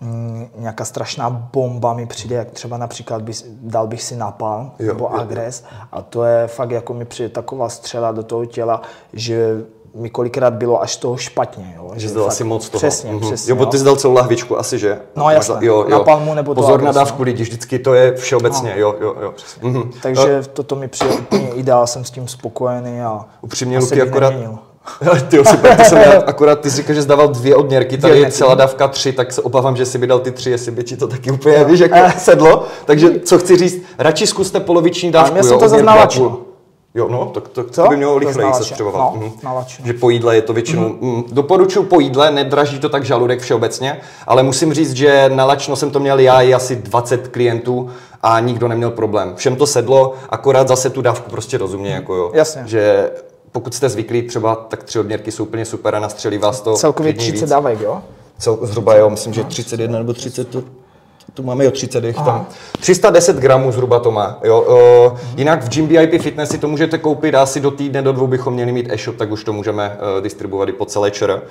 [0.00, 4.86] mm, nějaká strašná bomba mi přijde, jak třeba například bys, dal bych si napal Jo,
[4.86, 5.20] nebo jo, jo.
[5.20, 9.64] agres a to je fakt jako mi přijde taková střela do toho těla, že
[9.98, 11.74] mi kolikrát bylo až toho špatně.
[11.76, 11.90] Jo?
[11.94, 12.78] Že jsi dal fakt- asi moc toho.
[12.80, 13.20] Přesně, Mhm.
[13.20, 13.50] přesně.
[13.50, 14.98] Jo, bo ty jsi dal celou lahvičku asi, že?
[15.16, 15.54] No, jasně.
[15.88, 17.24] Na palmu nebo to Pozor na dávku no.
[17.24, 19.34] lidi, vždycky to je všeobecně, jo, jo, jo.
[19.62, 19.90] Mhm.
[20.02, 24.28] Takže toto mi přijde úplně ideál, jsem s tím spokojený a Upřímně, asi Luky, akorát...
[24.30, 24.58] neměnil.
[25.28, 26.24] Ty super, to jsem rád.
[26.28, 29.42] Akorát ty říkal, že jsi dával dvě odměrky, tady je celá dávka tři, tak se
[29.42, 31.96] obávám, že si by dal ty tři, jestli by ti to taky úplně, víš, jako
[32.18, 32.64] sedlo.
[32.84, 35.82] Takže co chci říct, radši zkuste poloviční dávku, měl jsem jo, to zase
[36.96, 37.82] Jo, no, tak to, Co?
[37.82, 38.98] to by mělo rychleji se střebovat.
[38.98, 39.64] No, Mhm.
[39.84, 40.94] Že po jídle je to většinou...
[41.00, 41.24] Mm.
[41.32, 45.90] Doporučuji po jídle, nedraží to tak žaludek všeobecně, ale musím říct, že na lačno jsem
[45.90, 47.90] to měl já i asi 20 klientů
[48.22, 49.32] a nikdo neměl problém.
[49.36, 52.30] Všem to sedlo, akorát zase tu dávku prostě rozumně, jako jo.
[52.34, 52.62] Jasně.
[52.66, 53.10] Že
[53.52, 57.12] pokud jste zvyklí třeba, tak tři odměrky jsou úplně super a nastřelí vás to Celkově
[57.12, 57.50] klidně 30 víc.
[57.50, 58.02] dávek, jo?
[58.38, 60.62] Cel, zhruba jo, myslím, že 31 nebo 30 to,
[61.34, 62.46] tu máme jo 30 jich tam.
[62.80, 64.38] 310 gramů zhruba to má.
[64.44, 64.60] Jo.
[65.12, 68.26] Uh, jinak v Gym VIP Fitness si to můžete koupit asi do týdne, do dvou
[68.26, 71.42] bychom měli mít e-shop, tak už to můžeme uh, distribuovat i po celé ČR.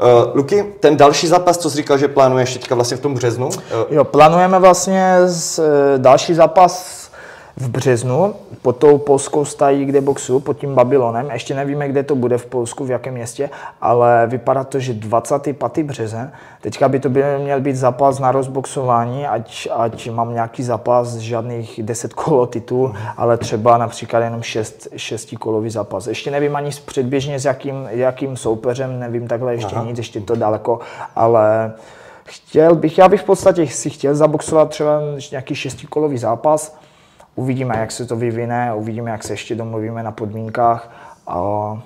[0.00, 3.46] Uh, Luky, ten další zápas, co jsi říkal, že plánuješ teďka vlastně v tom březnu,
[3.46, 3.52] uh,
[3.90, 5.60] Jo, plánujeme vlastně z,
[5.96, 7.01] další zápas
[7.56, 11.30] v březnu pod tou polskou stají, kde boxu, pod tím Babylonem.
[11.32, 15.86] Ještě nevíme, kde to bude v Polsku, v jakém městě, ale vypadá to, že 25.
[15.86, 16.32] březen.
[16.60, 21.80] Teďka by to byl, měl být zápas na rozboxování, ať, ať mám nějaký zápas, žádných
[21.82, 26.06] 10 kolo titul, ale třeba například jenom 6, 6 kolový zápas.
[26.06, 29.84] Ještě nevím ani předběžně s jakým, jakým soupeřem, nevím takhle ještě Aha.
[29.84, 30.80] nic, ještě to daleko,
[31.16, 31.72] ale
[32.24, 36.76] Chtěl bych, já bych v podstatě si chtěl zaboxovat třeba nějaký šestikolový zápas.
[37.34, 40.90] Uvidíme, jak se to vyvine, uvidíme, jak se ještě domluvíme na podmínkách.
[41.26, 41.78] A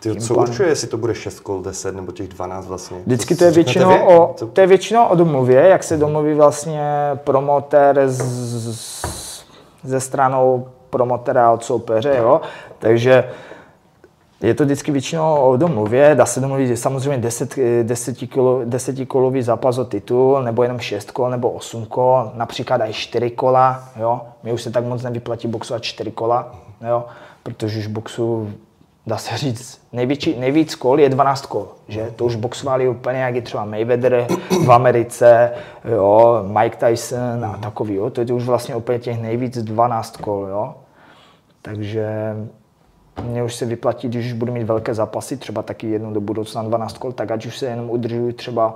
[0.00, 2.96] ty, co pádem- určuje, jestli to bude 6 kol, 10 nebo těch 12 vlastně?
[3.06, 4.00] vždycky to je většinou vy?
[4.00, 8.22] o, to je většinou o domluvě, jak se domluví vlastně promotér z,
[8.74, 9.44] z,
[9.84, 12.40] ze stranou promotera od soupeře, jo.
[12.78, 13.24] Takže
[14.44, 19.42] je to vždycky většinou o domluvě, dá se domluvit samozřejmě 10, 10, kilo, 10 kolový
[19.42, 24.20] zápas o titul, nebo jenom 6 kol, nebo 8 kol, například i 4 kola, jo.
[24.42, 26.54] Mě už se tak moc nevyplatí boxovat 4 kola,
[26.88, 27.04] jo,
[27.42, 28.50] protože už boxu,
[29.06, 32.12] dá se říct, největší, nejvíc kol je 12 kol, že?
[32.16, 34.26] To už boxovali úplně, jak je třeba Mayweather
[34.64, 35.50] v Americe,
[35.94, 38.10] jo, Mike Tyson a takový, jo.
[38.10, 40.74] To je už vlastně úplně těch nejvíc 12 kol, jo.
[41.62, 42.34] Takže
[43.22, 46.62] Mně už se vyplatí, když už budu mít velké zápasy, třeba taky jednou do budoucna
[46.62, 48.74] 12 kol, tak ať už se jenom udržuju třeba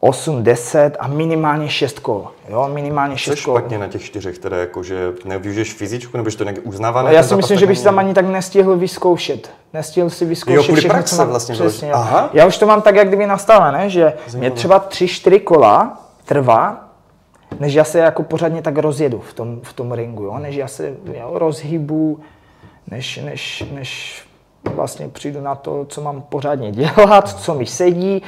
[0.00, 2.28] 8, 10 a minimálně 6 kol.
[2.48, 3.58] Jo, minimálně 6 Co kol.
[3.58, 7.08] špatně na těch čtyřech, teda jako, že nevyužiješ fyzičku, nebo že to nějak uznávané?
[7.08, 9.50] No, Já si myslím, že bych si tam ani tak nestihl vyzkoušet.
[9.72, 11.94] Nestihl si vyzkoušet Jo, všechno, praxe co mám, vlastně přesně, jo.
[11.96, 12.30] Aha.
[12.32, 16.88] Já už to mám tak, jak kdyby nastavené, že mě třeba 3-4 kola trvá,
[17.60, 20.38] než já se jako pořádně tak rozjedu v tom, v tom ringu, jo?
[20.38, 22.20] než já se jo, rozhybu,
[22.90, 24.22] než, než, než
[24.74, 28.22] vlastně přijdu na to, co mám pořádně dělat, co mi sedí,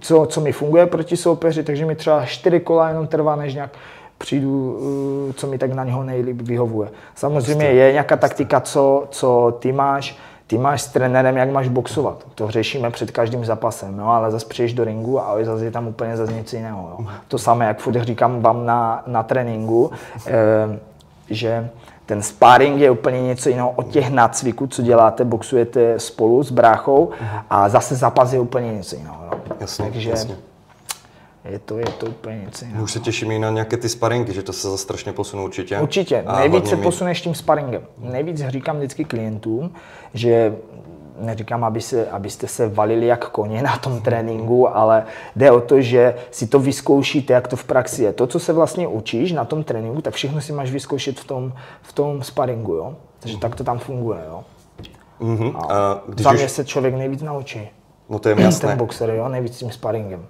[0.00, 3.70] co, co mi funguje proti soupeři, takže mi třeba 4 kola jenom trvá, než nějak
[4.18, 4.78] přijdu,
[5.30, 6.88] eh, co mi tak na něho nejlíp vyhovuje.
[7.14, 12.26] Samozřejmě je nějaká taktika, co, co ty máš, ty máš s trenérem, jak máš boxovat.
[12.34, 14.06] To řešíme před každým zápasem, jo?
[14.06, 16.96] ale zase přijdeš do ringu a zase je tam úplně zase něco jiného.
[16.98, 17.06] Jo?
[17.28, 19.90] To samé, jak furt říkám vám na, na tréninku,
[20.26, 20.32] eh,
[21.30, 21.70] že
[22.06, 27.10] ten sparring je úplně něco jiného od těch nácviků, co děláte, boxujete spolu s bráchou
[27.50, 29.24] a zase zápas je úplně něco jiného.
[29.32, 29.40] Jo?
[29.60, 30.36] Jasně, Takže jasně.
[31.50, 32.84] Je, to, je to úplně něco jiného.
[32.84, 35.80] Už se těším i na nějaké ty sparinky, že to se zase strašně posune určitě.
[35.80, 36.22] Určitě.
[36.26, 37.82] A Nejvíc se posuneš tím sparingem.
[37.98, 39.72] Nejvíc říkám vždycky klientům,
[40.14, 40.56] že
[41.20, 45.04] neříkám, aby se, abyste se valili jak koně na tom tréninku, ale
[45.36, 48.12] jde o to, že si to vyzkoušíte, jak to v praxi je.
[48.12, 51.52] To, co se vlastně učíš na tom tréninku, tak všechno si máš vyzkoušet v tom,
[51.82, 52.96] v tom sparingu, jo?
[53.20, 54.44] Takže tak to tam funguje, jo?
[55.20, 55.56] Mhm.
[55.56, 57.68] A když Za už, mě se člověk nejvíc naučí.
[58.08, 58.76] no to je mi Ten jasné.
[58.76, 59.28] boxer, jo?
[59.28, 60.26] Nejvíc tím sparingem.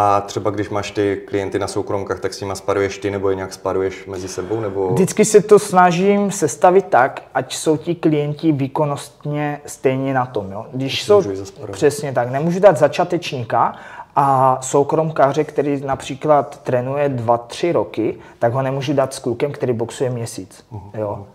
[0.00, 3.36] A třeba když máš ty klienty na soukromkách, tak s nima sparuješ ty, nebo je
[3.36, 4.90] nějak sparuješ mezi sebou, nebo...
[4.92, 10.52] Vždycky se to snažím sestavit tak, ať jsou ti klienti výkonnostně stejně na tom.
[10.52, 10.66] Jo?
[10.72, 11.72] Když jsou, i zasparovat.
[11.72, 13.76] přesně tak, nemůžu dát začátečníka
[14.16, 20.10] a soukromkáře, který například trénuje 2-3 roky, tak ho nemůžu dát s klukem, který boxuje
[20.10, 20.64] měsíc.
[20.94, 21.26] Jo?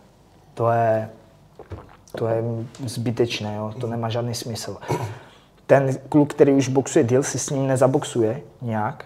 [0.53, 1.09] To je,
[2.17, 2.43] to je
[2.85, 3.73] zbytečné, jo?
[3.79, 4.77] to nemá žádný smysl.
[5.67, 9.05] Ten kluk, který už boxuje díl, si s ním nezaboxuje nějak,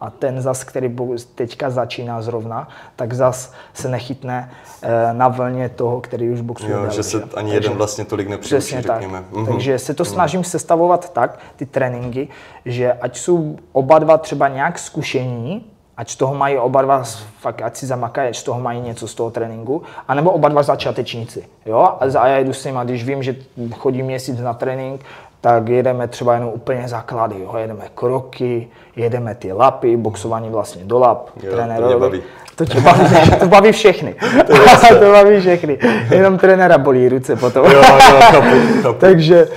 [0.00, 0.96] a ten zas, který
[1.34, 4.50] teďka začíná zrovna, tak zas se nechytne
[4.82, 8.28] eh, na vlně toho, který už boxuje Jo, déle, že se ani jeden vlastně tolik
[8.28, 9.00] nepřiučí, Přesně tak.
[9.00, 9.24] řekněme.
[9.32, 9.46] Mhm.
[9.46, 12.28] Takže se to snažím sestavovat tak, ty tréninky,
[12.64, 15.64] že ať jsou oba dva třeba nějak zkušení,
[15.96, 17.02] ať z toho mají oba dva,
[17.40, 20.62] fakt, ať si zamakají, ať z toho mají něco z toho tréninku, anebo oba dva
[20.62, 21.44] začátečníci.
[21.66, 21.96] Jo?
[22.00, 23.36] A, já jedu s nimi, když vím, že
[23.72, 25.00] chodím měsíc na trénink,
[25.40, 27.56] tak jedeme třeba jenom úplně základy, jo?
[27.58, 31.94] jedeme kroky, jedeme ty lapy, boxování vlastně do lap, Jo, to trenérovi.
[31.94, 32.22] mě baví.
[32.56, 33.04] To tě baví,
[33.40, 34.14] to baví všechny.
[35.00, 35.78] to baví všechny.
[36.10, 37.64] Jenom trenéra bolí ruce potom.
[37.64, 38.46] Jo, jo, chápu,
[38.82, 38.98] chápu.
[38.98, 39.48] takže,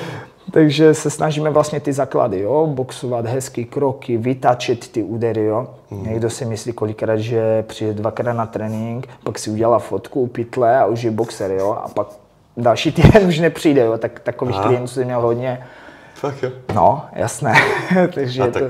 [0.52, 5.68] takže se snažíme vlastně ty základy, jo, boxovat hezky kroky, vytačit ty údery, jo.
[5.92, 6.04] Mhm.
[6.10, 10.80] Někdo si myslí kolikrát, že přijde dvakrát na trénink, pak si udělá fotku u pytle
[10.80, 12.08] a už je boxer, jo, a pak
[12.62, 14.66] další týden už nepřijde, jo, tak takových Aha.
[14.68, 15.64] klientů jsem měl hodně.
[16.16, 16.52] Fakt jo.
[16.76, 17.54] No, jasné.
[18.14, 18.70] takže A tak, to,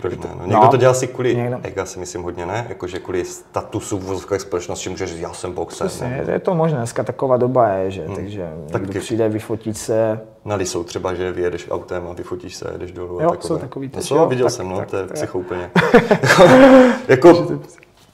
[0.00, 0.26] proč ne?
[0.34, 2.98] No, no, někdo to dělá si kvůli, někdo- jak já si myslím hodně ne, jakože
[2.98, 5.86] kvůli statusu v vozovkách společnosti může říct, já jsem boxer.
[5.86, 6.32] Přesně, ne?
[6.32, 8.66] je to možné, dneska taková doba je, že, takže Hmm.
[8.72, 12.72] Tak někdo přijde vyfotit se, Na Lisou třeba, že vyjedeš autem a vyfotíš se a
[12.72, 13.14] jedeš dolů.
[13.20, 13.48] Jo, a takové.
[13.48, 15.38] jsou takový no, teď, co, jo, viděl tak- jsem, no, tak- to je tak- psycho
[15.38, 15.70] úplně.
[17.08, 17.46] jako,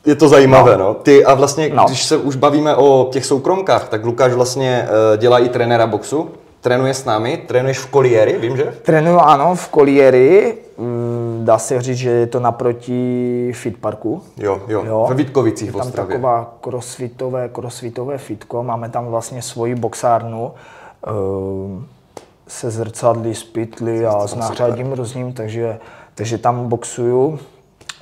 [0.06, 0.94] je to zajímavé, no.
[0.94, 1.84] Ty a vlastně, No.
[1.86, 6.28] když se už bavíme o těch soukromkách, tak Lukáš vlastně uh, dělá i trenéra boxu,
[6.60, 8.74] trénuje s námi, trénuješ v Koliéry, vím, že?
[8.82, 14.22] Trénuju ano v Koliery, mm, dá se říct, že je to naproti fit parku.
[14.36, 16.12] Jo, jo, ve Vítkovicích je v tam Ostravě.
[16.16, 20.52] taková crossfitové, crossfitové fitko, máme tam vlastně svoji boxárnu
[21.06, 21.86] ehm,
[22.48, 25.78] se zrcadly, s pytly a s nářadím různým, takže,
[26.14, 27.38] takže tam boxuju.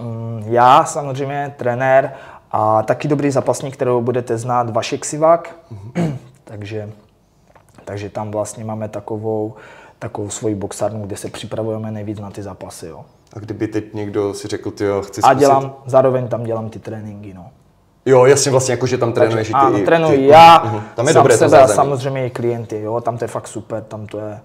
[0.03, 2.13] Mm, Já samozřejmě, trenér
[2.53, 6.17] a taky dobrý zápasník, kterého budete znát, Vašek Sivák, Mhm.
[6.45, 6.91] takže,
[7.85, 9.55] takže tam vlastně máme takovou,
[9.99, 12.87] takovou svoji boxárnu, kde se připravujeme nejvíc na ty zápasy.
[12.87, 13.05] Jo.
[13.37, 15.39] A kdyby teď někdo si řekl, ty jo, chci A zkusit...
[15.41, 17.35] dělám, zároveň tam dělám ty tréninky.
[17.35, 17.47] No.
[18.07, 19.59] Jo, jasně, vlastně jako, že tam trénuješ i ty...
[19.59, 20.81] Ano, trénuji ty, já, Mhm.
[20.95, 23.49] Tam je sám dobré to sebe a samozřejmě i klienty, jo, tam to je fakt
[23.49, 24.41] super, tam to je,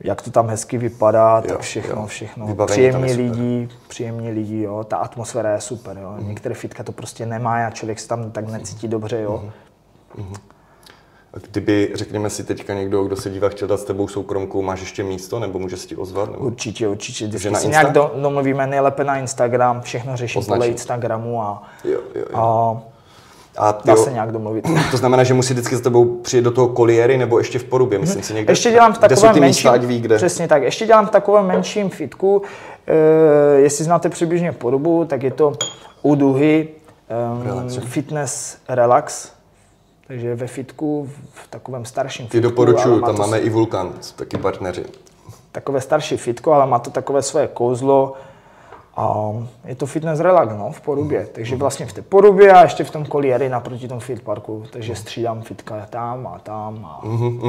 [0.00, 2.06] jak to tam hezky vypadá, tak Jo, všechno, jo.
[2.06, 6.28] všechno, Vybavení příjemní lidi, příjemní lidi, jo, ta atmosféra je super, jo, Mhm.
[6.28, 9.44] některé fitka to prostě nemá a člověk se tam tak necítí dobře, jo.
[10.18, 10.34] Mhm.
[11.34, 14.80] A Kdyby, řekněme si teďka někdo, kdo se dívá, chtěl dát s tebou soukromku, máš
[14.80, 16.30] ještě místo, nebo může si ti ozvat?
[16.32, 16.44] Nebo...
[16.44, 17.80] Určitě, určitě, vždycky na si Insta?
[17.82, 20.68] nějak do, domluvíme nejlépe na Instagram, všechno řeším podle.
[20.68, 22.36] Instagramu a, Jo, jo, jo.
[22.38, 22.76] a
[23.58, 24.64] A ty dá se nějak domluvit.
[24.90, 27.98] to znamená, že musí vždycky s tebou přijet do toho koliéry, nebo ještě v Porubě,
[27.98, 28.52] myslím si někde.
[28.52, 30.16] Ještě dělám v Kde jsou takovém ty menším, místa, ať ví, kde.
[30.16, 30.62] Přesně tak.
[30.62, 32.42] Ještě dělám v takovém menším fitku.
[32.86, 35.52] E, jestli znáte přibližně podobu, tak je to
[36.02, 36.68] u duhy
[37.44, 37.80] Relaxu.
[37.80, 39.32] um, fitness relax.
[40.06, 42.46] Takže ve fitku, v takovém starším Ty fitku.
[42.46, 44.84] ale doporučuju, tam to máme i Vulkan, taky partneři.
[45.52, 48.14] takové starší fitko, ale má to takové své kouzlo
[48.98, 49.32] a
[49.64, 51.28] je to fitness relax no, v Porubě.
[51.32, 54.64] Takže vlastně v té Porubě a ještě v tom koliéry naproti tomu fit parku.
[54.70, 57.02] Takže střídám fitka tam a tam a,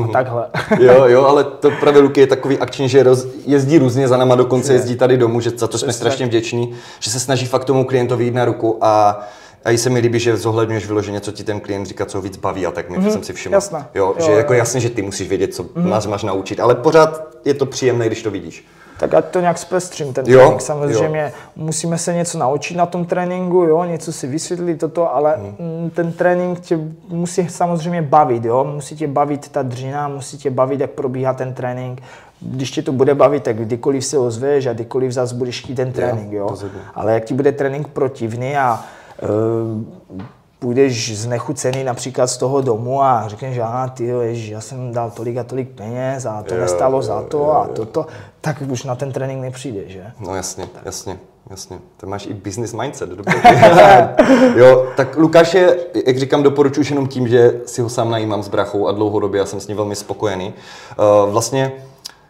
[0.04, 0.48] a takhle.
[0.80, 4.36] Jo, jo, ale to právě Luky je takový akční, že roz, jezdí různě za náma,
[4.36, 7.86] dokonce jezdí tady domů, že za to jsme strašně vděční, že se snaží fakt tomu
[7.86, 9.20] klientovi jít na ruku a
[9.66, 12.22] a i se mi líbí, že zohledňuješ vyloženě, co ti ten klient říká, co ho
[12.22, 13.54] víc baví a tak mi jsem si všiml.
[13.54, 13.88] jasné.
[13.96, 14.58] Jo, Jo, že jo, jako jo.
[14.60, 18.24] jasně, že ty musíš vědět, co máš, máš naučit, ale pořád je to příjemné, když
[18.24, 18.66] to vidíš.
[19.00, 20.62] Tak ať to nějak zpestřím, ten Jo, trénink.
[20.62, 25.90] Samozřejmě musíme se něco naučit na tom tréninku, jo, něco si vysvětlit toto, ale hmm.
[25.90, 30.80] ten trénink tě musí samozřejmě bavit, jo, musí tě bavit ta dřina, musí tě bavit,
[30.80, 32.02] jak probíhá ten trénink.
[32.42, 35.92] Když tě to bude bavit, tak kdykoliv se ozveš a kdykoliv zase budeš chtít ten
[35.92, 36.48] trénink, jo.
[36.50, 36.80] rozhodně.
[36.96, 38.84] Ale jak ti bude trénink protivný a
[39.22, 40.22] uh,
[40.60, 44.94] půjdeš znechucený například z toho domu a řekneš, že aha, ty jo, ježiš, já jsem
[44.94, 47.74] dal tolik a tolik peněz a to Jo, nestalo jo, za to jo, a jo.
[47.74, 48.06] toto,
[48.42, 50.06] tak už na ten trénink nepřijde, že?
[50.20, 51.20] No jasně, jasně,
[51.50, 51.80] jasně.
[51.98, 53.10] To máš i business mindset,
[54.56, 58.48] jo, tak Lukáš je, jak říkám, doporučuji jenom tím, že si ho sám najímám s
[58.48, 60.54] brachou a dlouhodobě já jsem s ním velmi spokojený.
[61.00, 61.72] Uh, vlastně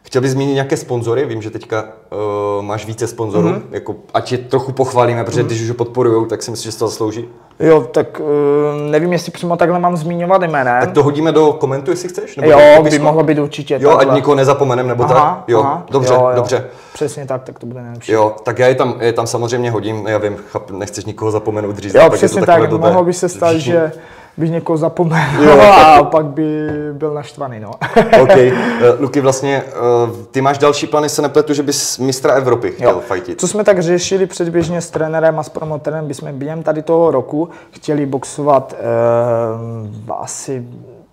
[0.03, 1.25] Chtěl bys zmínit nějaké sponzory?
[1.25, 3.63] Vím, že teďka uh, máš více sponzorů, mm-hmm.
[3.71, 5.45] jako, ať je trochu pochválíme, protože mm-hmm.
[5.45, 7.29] když už ho podporujou, tak si myslím, že se to zaslouží.
[7.60, 10.80] Jo, tak uh, nevím, jestli přímo takhle mám zmiňovat jménem.
[10.80, 12.36] Tak to hodíme do komentu, jestli chceš?
[12.36, 14.06] Nebo jo, by mohlo být určitě Jo, takhle.
[14.06, 15.43] ať nikoho nezapomenem, nebo tak?
[15.48, 16.36] Jo, dobře, jo, jo.
[16.36, 16.65] dobře.
[16.93, 18.12] Přesně tak, tak to bude nejlepší.
[18.12, 21.76] Jo, tak já je tam, je tam samozřejmě hodím, já vím, chap, nechceš nikoho zapomenout
[21.76, 21.95] dřív.
[21.95, 22.88] Jo, to přesně tak, blbé.
[22.88, 23.91] mohlo by se stát, že
[24.39, 25.62] bych někoho zapomněl Jo.
[25.71, 27.71] a pak by byl naštvaný, no.
[28.21, 28.30] OK.
[28.38, 29.63] Uh, Luky, vlastně,
[30.10, 32.99] uh, ty máš další plány, se nepletu, že bys mistra Evropy chtěl Jo.
[33.08, 33.41] fajtit.
[33.41, 37.49] Co jsme tak řešili předběžně s trenérem a s promotérem, bychom během tady toho roku
[37.71, 40.63] chtěli boxovat eh, asi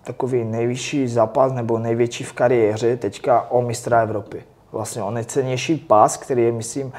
[0.03, 4.43] takový nejvyšší zápas nebo největší v kariéře teďka o mistra Evropy.
[4.71, 6.91] Vlastně o nejcennější pás, který je, myslím,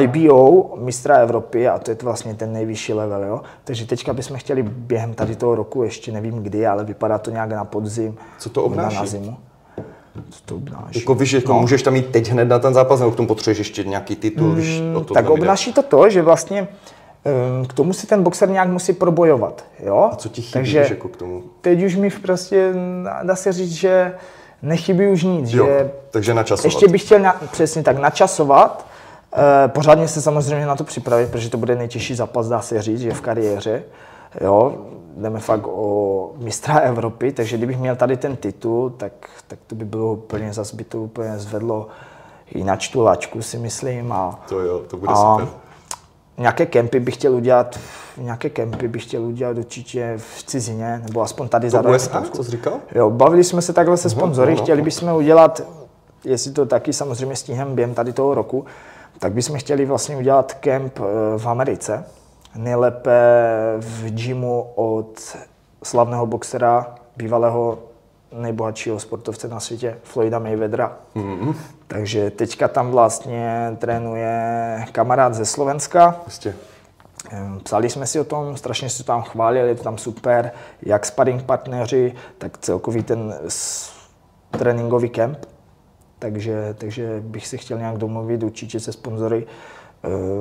[0.00, 3.22] IBO mistra Evropy a to je to vlastně ten nejvyšší level.
[3.24, 3.40] Jo?
[3.64, 7.50] Takže teďka bychom chtěli během tady toho roku, ještě nevím kdy, ale vypadá to nějak
[7.50, 8.16] na podzim.
[8.38, 8.96] Co to obnáší?
[8.96, 9.36] Na zimu.
[10.30, 10.98] Co to obnáší?
[10.98, 11.60] Jako víš, jako no.
[11.60, 14.48] můžeš tam jít teď hned na ten zápas, nebo k tomu potřebuješ ještě nějaký titul,
[14.48, 15.30] mm, víš, to tak jde.
[15.30, 16.68] obnáší to to, že vlastně
[17.68, 19.64] k tomu si ten boxer nějak musí probojovat.
[19.80, 20.08] Jo?
[20.12, 21.42] A co ti chybí, Takže jako k tomu?
[21.60, 22.72] teď už mi prostě,
[23.22, 24.14] dá se říct, že
[24.62, 25.52] nechybí už nic.
[25.52, 26.64] Jo, že takže načasovat.
[26.64, 28.86] ještě bych chtěl na, přesně tak načasovat,
[29.66, 33.14] pořádně se samozřejmě na to připravit, protože to bude nejtěžší zápas, dá se říct, že
[33.14, 33.82] v kariéře.
[34.40, 34.74] Jo,
[35.16, 39.12] jdeme fakt o mistra Evropy, takže kdybych měl tady ten titul, tak,
[39.48, 41.88] tak to by bylo úplně, zase by to úplně zvedlo
[42.54, 44.12] jinak tu lačku, si myslím.
[44.12, 45.48] A, To jo, to bude a super.
[46.38, 47.78] nějaké kempy bych chtěl udělat,
[48.16, 51.80] nějaké kempy bych chtěl udělat určitě v cizině, nebo aspoň tady za.
[51.88, 52.74] USA, co jsi říkal?
[52.94, 54.62] Jo, bavili jsme se takhle se sponzory, no, no.
[54.62, 55.62] chtěli bychom udělat,
[56.24, 58.64] jestli to taky samozřejmě stihneme během tady toho roku,
[59.18, 62.04] tak bychom chtěli vlastně udělat kemp eh, v Americe.
[62.56, 63.10] Nejlépe
[63.78, 65.36] v gymu od
[65.82, 67.78] slavného boxera, bývalého
[68.32, 70.96] nejbohatšího sportovce na světě, Floyda Mayweathera.
[71.16, 71.54] Mm-hmm.
[71.86, 76.54] Takže teďka tam vlastně trénuje kamarád ze Slovenska, Prostě.
[77.30, 81.06] Ehm, Psali jsme si o tom, strašně to tam chválili, je to tam super, jak
[81.06, 83.34] sparring partneři, tak celkový ten
[84.50, 85.38] tréninkový kemp.
[86.18, 89.46] Takže, takže bych si chtěl nějak domluvit určitě se sponzory,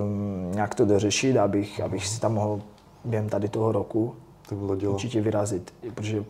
[0.04, 2.62] um, nějak to dořešit, abych, abych si tam mohl
[3.06, 4.16] během tady toho roku
[4.50, 4.94] To bylo dělo.
[4.94, 5.74] určitě vyrazit.
[5.96, 6.24] Protože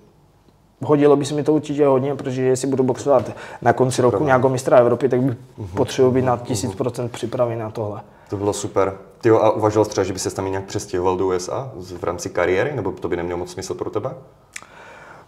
[0.82, 4.50] hodilo by se mi to určitě hodně, protože jestli budu boxovat na konci roku nějakého
[4.50, 5.38] mistra Evropy, tak bych
[5.76, 8.02] potřeboval být na 1000% připravený na tohle.
[8.30, 8.94] To bylo super.
[9.22, 11.92] Ty jo, a uvažoval třeba, že by se tam i nějak přestěhoval do USA z-
[11.92, 14.10] v rámci kariéry, nebo to by nemělo moc smysl pro tebe?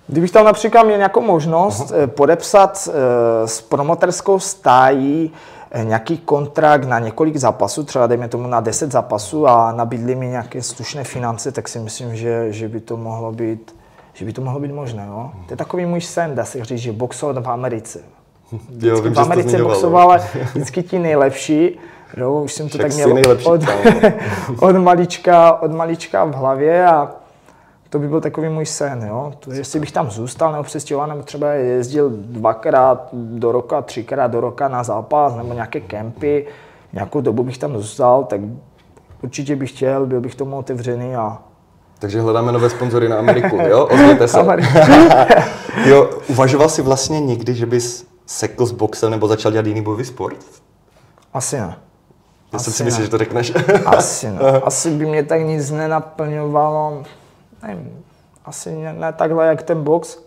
[0.08, 5.32] Kdybych tam například měl nějakou možnost uh podepsat eh, s promoterskou stájí
[5.72, 10.28] eh, nějaký kontrakt na několik zápasů, třeba dejme tomu na 10 zápasů a nabídli mi
[10.28, 13.76] nějaké slušné finance, tak si myslím, že, že by to mohlo být
[14.16, 15.06] že by to mohlo být možné.
[15.08, 15.34] No?
[15.48, 18.00] To je takový můj sen, dá se říct, že boxovat v Americe.
[18.80, 20.20] Jo, vím, v Americe boxoval
[20.54, 21.80] vždycky ti nejlepší.
[22.18, 23.62] Jo, už jsem to Však tak měl od,
[24.60, 27.12] od, malička, od malička v hlavě a
[27.90, 29.06] to by byl takový můj sen.
[29.08, 29.34] Jo?
[29.40, 34.42] To, jestli bych tam zůstal nebo přestěhoval, nebo třeba jezdil dvakrát do roka, třikrát do
[34.42, 36.48] roka na zápas, nebo nějaké kempy,
[36.94, 38.42] nějakou dobu bych tam zůstal, tak
[39.24, 41.38] určitě bych chtěl, byl bych tomu otevřený a
[42.00, 43.86] Takže hledáme nové sponzory na Ameriku, jo?
[43.86, 44.40] Ozvěte se.
[45.86, 50.06] Jo, uvažoval jsi vlastně někdy, že bys sekl s boxem nebo začal dělat jiný bojový
[50.06, 50.38] sport?
[51.34, 51.78] asi ne.
[52.54, 53.54] Já jsem Asi si myslel, že to řekneš.
[53.86, 54.40] Asi ne.
[54.64, 57.04] Asi by mě tak nic nenaplňovalo.
[57.68, 58.04] Nevím.
[58.46, 60.18] asi ne, ne takhle jak ten box.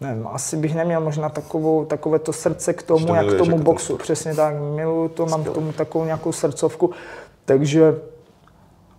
[0.00, 3.50] Nevím, asi bych neměl možná takovou, takové to srdce k tomu, to jak k tomu
[3.50, 3.84] jako boxu.
[3.86, 4.02] sport.
[4.02, 5.54] Přesně tak, miluju to, mám k Skvěle.
[5.54, 6.90] tomu takovou nějakou srdcovku.
[7.44, 7.94] Takže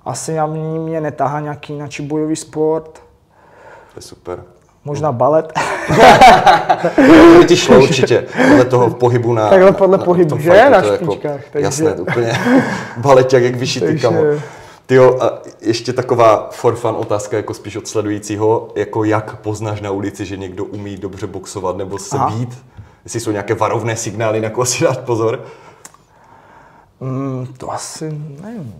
[0.05, 2.93] asi na mě, mě netahá nějaký jiný bojový sport.
[3.93, 4.43] To je super.
[4.85, 5.53] Možná balet.
[6.95, 9.49] To by ti šlo určitě, podle toho pohybu na...
[9.49, 10.69] Takhle podle pohybu, tom že?
[10.69, 12.33] Na to je jako špičkách, takže- Jasné, to úplně
[12.97, 14.21] baleťák jak vyšitý, Takže- kamo.
[14.85, 19.91] Tyjo, a ještě taková for fun otázka, jako spíš od sledujícího, jako jak poznáš na
[19.91, 22.29] ulici, že někdo umí dobře boxovat nebo se Aha.
[22.29, 22.65] být?
[23.03, 25.45] Jestli jsou nějaké varovné signály, na koho si dát pozor?
[26.99, 28.05] Mm, to asi
[28.41, 28.75] nevím.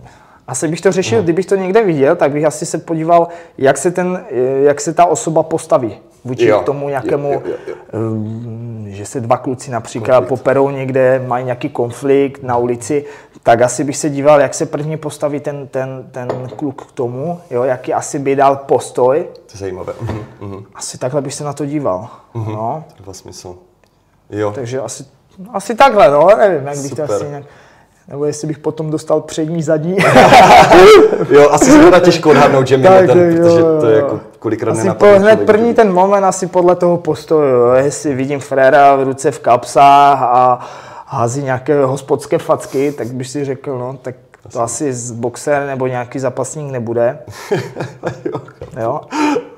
[0.46, 3.28] Asi bych to řešil, kdybych to někde viděl, tak bych asi se podíval,
[3.58, 4.24] jak se, ten,
[4.62, 7.74] jak se ta osoba postaví vůči Jo, tomu nějakému, jo, jo, jo.
[8.00, 10.28] um, že se dva kluci například Konflikt.
[10.28, 13.04] poperou někde, mají nějaký konflikt na ulici,
[13.42, 17.40] tak asi bych se díval, jak se první postaví ten, ten, ten kluk k tomu,
[17.50, 19.24] jo, jaký asi by dal postoj.
[19.32, 19.92] To je zajímavé.
[20.00, 20.64] Mhm, mhm.
[20.74, 22.08] Asi takhle bych se na to díval.
[22.34, 23.56] No, To dává smysl.
[24.30, 25.04] Jo, takže asi,
[25.52, 27.08] asi takhle, no, nevím, jak bych Super.
[27.08, 27.44] to asi nějak,
[28.08, 29.96] nebo jestli bych potom dostal přední, zadní.
[31.30, 34.04] jo, asi se to těžko odhadnout, že Tak, ten, jo, protože jo, to je jo.
[34.04, 37.72] jako kolikrát Asi po, hned první že- ten moment asi podle toho postoju, jo.
[37.72, 40.58] jestli vidím fréra v ruce v kapsách a
[41.06, 44.14] hází nějaké hospodské facky, tak bych si řekl, no, tak
[44.52, 47.18] to asi z boxer nebo nějaký zápasník nebude.
[48.80, 49.00] jo,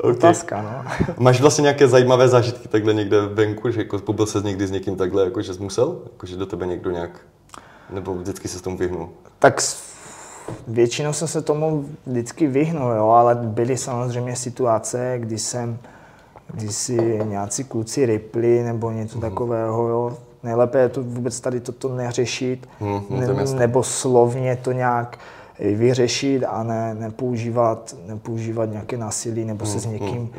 [0.03, 0.85] otázka, no.
[1.19, 4.97] Máš vlastně nějaké zajímavé zážitky takhle někde venku, že jako pobyl se někdy s někým
[4.97, 5.97] takhle, jako že jsi musel?
[6.13, 7.11] Jako, že do tebe někdo nějak,
[7.91, 9.09] nebo vždycky se s tomu vyhnul?
[9.39, 9.61] Tak
[10.69, 15.79] většinou jsem se tomu vždycky vyhnul, jo, ale byly samozřejmě situace, kdy jsem,
[16.55, 20.17] kdy si nějací kluci ripli nebo něco takového, jo.
[20.43, 25.19] Nejlépe je to vůbec tady toto neřešit, Mhm, je ne, nebo slovně to nějak
[25.59, 30.31] vyřešit a ne, nepoužívat, nepoužívat nějaké násilí nebo se s někým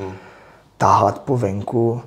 [0.78, 2.02] táhat po venku.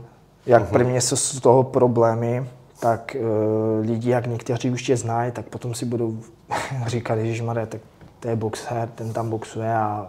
[0.47, 2.47] Jak pro mě jsou z toho problémy,
[2.81, 6.19] tak uh, lidi, jak někteří už tě znají, tak potom si budou
[6.87, 7.81] říkat, Ježišmarja, tak
[8.21, 10.07] to je boxer, ten tam boxuje a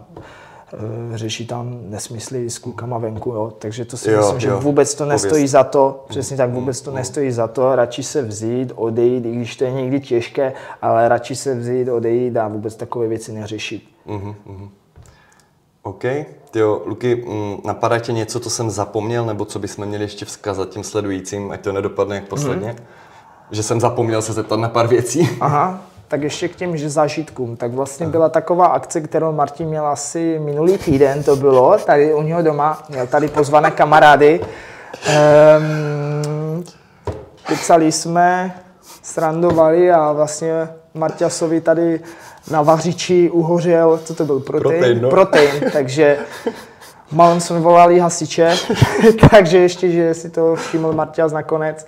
[1.10, 3.52] uh, řeší tam nesmysly s klukama venku, jo.
[3.58, 4.60] Takže to si Jo, myslím, že jo.
[4.60, 5.50] vůbec to nestojí Pověst.
[5.50, 9.56] za to, přesně tak, vůbec to nestojí za to, radši se vzít, odejít, i když
[9.56, 10.52] to je někdy těžké,
[10.82, 13.82] ale radši se vzít, odejít a vůbec takové věci neřešit.
[14.06, 14.68] Mhm, mhm.
[15.82, 16.04] OK.
[16.54, 20.68] Jo, Luky, mm, napadá tě něco, co jsem zapomněl, nebo co bychom měli ještě vzkazat
[20.68, 22.76] tím sledujícím, ať to nedopadne jak posledně?
[23.50, 25.28] Že jsem zapomněl se zeptat na pár věcí.
[25.40, 27.56] Aha, tak ještě k těm že zážitkům.
[27.56, 32.22] Tak vlastně byla taková akce, kterou Martin měl asi minulý týden, to bylo, tady u
[32.22, 34.40] něho doma, měl tady pozvané kamarády.
[34.40, 36.64] Um,
[37.46, 38.54] kecali jsme,
[39.02, 42.00] srandovali a vlastně Marťasovi tady
[42.50, 44.78] na vařiči uhořel, co to byl, protein?
[44.78, 45.10] Protein, no.
[45.10, 46.18] protein takže
[47.12, 48.56] malem jsme volali hasiče,
[49.30, 51.86] takže ještě, že si to všiml Marťas nakonec.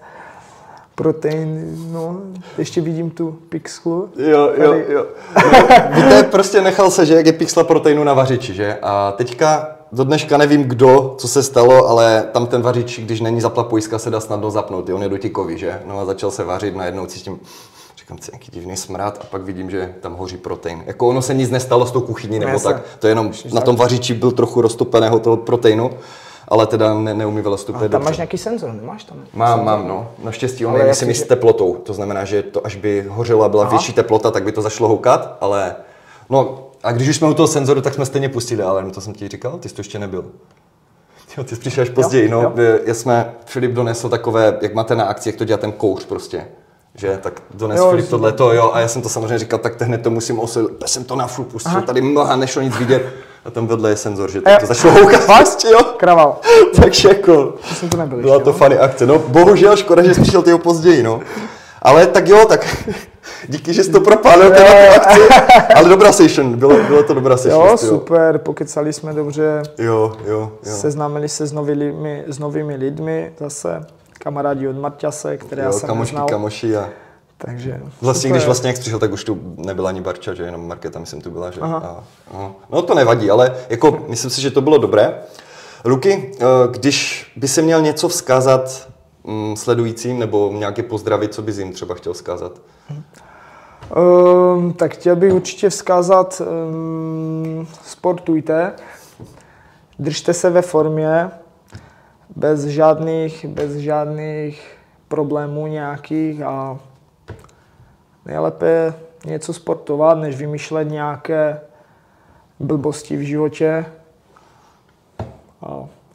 [0.94, 2.20] Protein, no,
[2.58, 4.08] ještě vidím tu pixlu.
[4.16, 5.06] Jo, jo, jo.
[5.36, 5.52] No,
[5.90, 8.78] víte, prostě nechal se, že jak je pixla proteinu na vařiči, že?
[8.82, 13.40] A teďka do dneška nevím kdo, co se stalo, ale tam ten vařič, když není
[13.40, 14.96] zapla pojistka, se dá snadno zapnout, jo?
[14.96, 15.82] on je dotikový, že?
[15.86, 17.40] No a začal se vařit, najednou cítím,
[18.04, 20.82] říkám si, jaký divný smrad a pak vidím, že tam hoří protein.
[20.86, 22.72] Jako ono se nic nestalo s tou kuchyní nebo Jasně.
[22.72, 25.90] tak, to jenom na tom vařiči byl trochu roztopeného toho proteinu,
[26.48, 28.04] ale teda ne, neumývala úplně A tam dobře.
[28.08, 29.24] máš nějaký senzor, nemáš tam?
[29.34, 30.10] Mám, mám, no.
[30.24, 31.74] Naštěstí on Ale je, myslím, je- s teplotou.
[31.74, 33.70] To znamená, že to, až by hořelo a byla Aha.
[33.70, 35.76] větší teplota, tak by to zašlo houkat, ale...
[36.30, 39.14] No, a když už jsme u toho senzoru, tak jsme stejně pustili alarm, to jsem
[39.14, 40.24] ti říkal, ty jsi to ještě nebyl.
[41.38, 42.42] Jo, ty jsi přišel až později, no.
[42.42, 42.52] jo.
[42.84, 46.46] Já jsme, Filip donesl takové, jak máte na akci, jak to dělá ten kouř prostě.
[46.98, 49.76] Že, tak dones Jo, Filip že- tohleto, jo, a já jsem to samozřejmě říkal, tak
[49.76, 52.76] to hned to musím osil, já jsem to na furt pustil, tady mlha, nešlo nic
[52.76, 53.02] vidět.
[53.44, 54.66] A tam vedle je senzor, že tak to Jo.
[54.68, 55.78] začalo houkat prostě, jo.
[55.96, 56.40] Kraval.
[56.82, 57.34] Takže jako,
[57.68, 58.56] To jsem to nebyl byla ještě, to no.
[58.58, 59.06] funny akce.
[59.06, 61.20] No, bohužel škoda, že jsi přišel tyho později, no.
[61.82, 62.86] Ale tak jo, tak
[63.48, 65.20] díky, že jsi to propálil teda tu akci.
[65.74, 67.66] Ale dobrá session, bylo, bylo to dobrá session.
[67.68, 70.72] Jo, ty super, pokecali jsme dobře, Jo, jo, jo.
[70.76, 73.86] seznámili se s novými, s novými lidmi, zase
[74.24, 76.28] kamarádi od Marťase, které já jo jsem kamošky, neznal.
[76.28, 76.88] kamoši a
[77.38, 78.36] Takže vlastně, super.
[78.36, 81.30] když vlastně jak přišel, tak už tu nebyla ani Barča, že jenom Markéta, myslím, tu
[81.30, 81.60] byla, že?
[81.60, 81.76] Aha.
[81.78, 82.04] A,
[82.34, 82.52] aha.
[82.70, 85.22] No to nevadí, ale jako myslím si, že to bylo dobré.
[85.84, 88.88] Luky, eh, když by se měl něco vzkázat
[89.24, 92.60] mm, sledujícím nebo nějaké pozdravit, co bys jim třeba chtěl vzkázat?
[93.96, 98.72] Um, tak chtěl bych určitě vzkázat, um, sportujte,
[99.98, 101.30] držte se ve formě,
[102.36, 104.76] bez žádných, bez žádných
[105.08, 106.78] problémů nějakých a
[108.24, 111.60] nejlépe něco sportovat, než vymýšlet nějaké
[112.60, 113.86] blbosti v životě.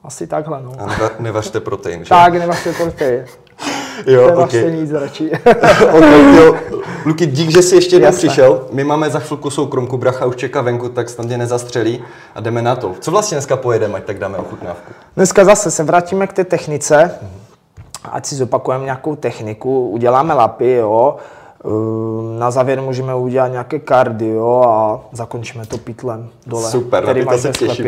[0.03, 0.74] Asi takhle, no.
[0.80, 2.09] A neva, nevařte protein, že?
[2.09, 3.26] Tak, nevařte protein.
[4.06, 4.72] Jo, Nevařte okay.
[4.72, 5.32] nic radši.
[5.97, 6.56] okay, jo.
[7.06, 8.66] Luky, dík, že jsi ještě jednou přišel.
[8.72, 12.04] My máme za chvilku soukromku, bracha už čeká venku, tak snad mě nezastřelí
[12.36, 12.93] a jdeme na to.
[13.00, 14.93] Co vlastně dneska pojedeme, ať tak dáme ochutnávku?
[15.16, 17.12] Dneska zase se vrátíme k té technice,
[18.12, 21.16] ať si zopakujeme nějakou techniku, uděláme lapy, jo.
[21.66, 26.72] Ehm, Na závěr můžeme udělat nějaké kardio a zakončíme to pytlem dole.
[26.72, 27.88] Super, na který to máš se těším.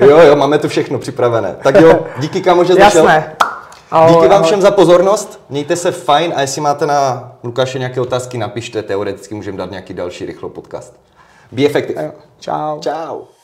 [0.00, 1.56] Jo, jo, máme to všechno připravené.
[1.62, 2.80] Tak jo, díky kamo, že jsi.
[2.80, 3.32] Jasné.
[3.90, 4.46] Ahoj, Díky vám ahoj.
[4.46, 9.34] všem za pozornost, mějte se fajn a jestli máte na Lukáše nějaké otázky, napište, teoreticky
[9.34, 11.00] můžeme dát nějaký další rychlo podcast.
[11.52, 12.12] Be effective.
[12.38, 12.80] Čau.
[12.80, 13.39] Ciao.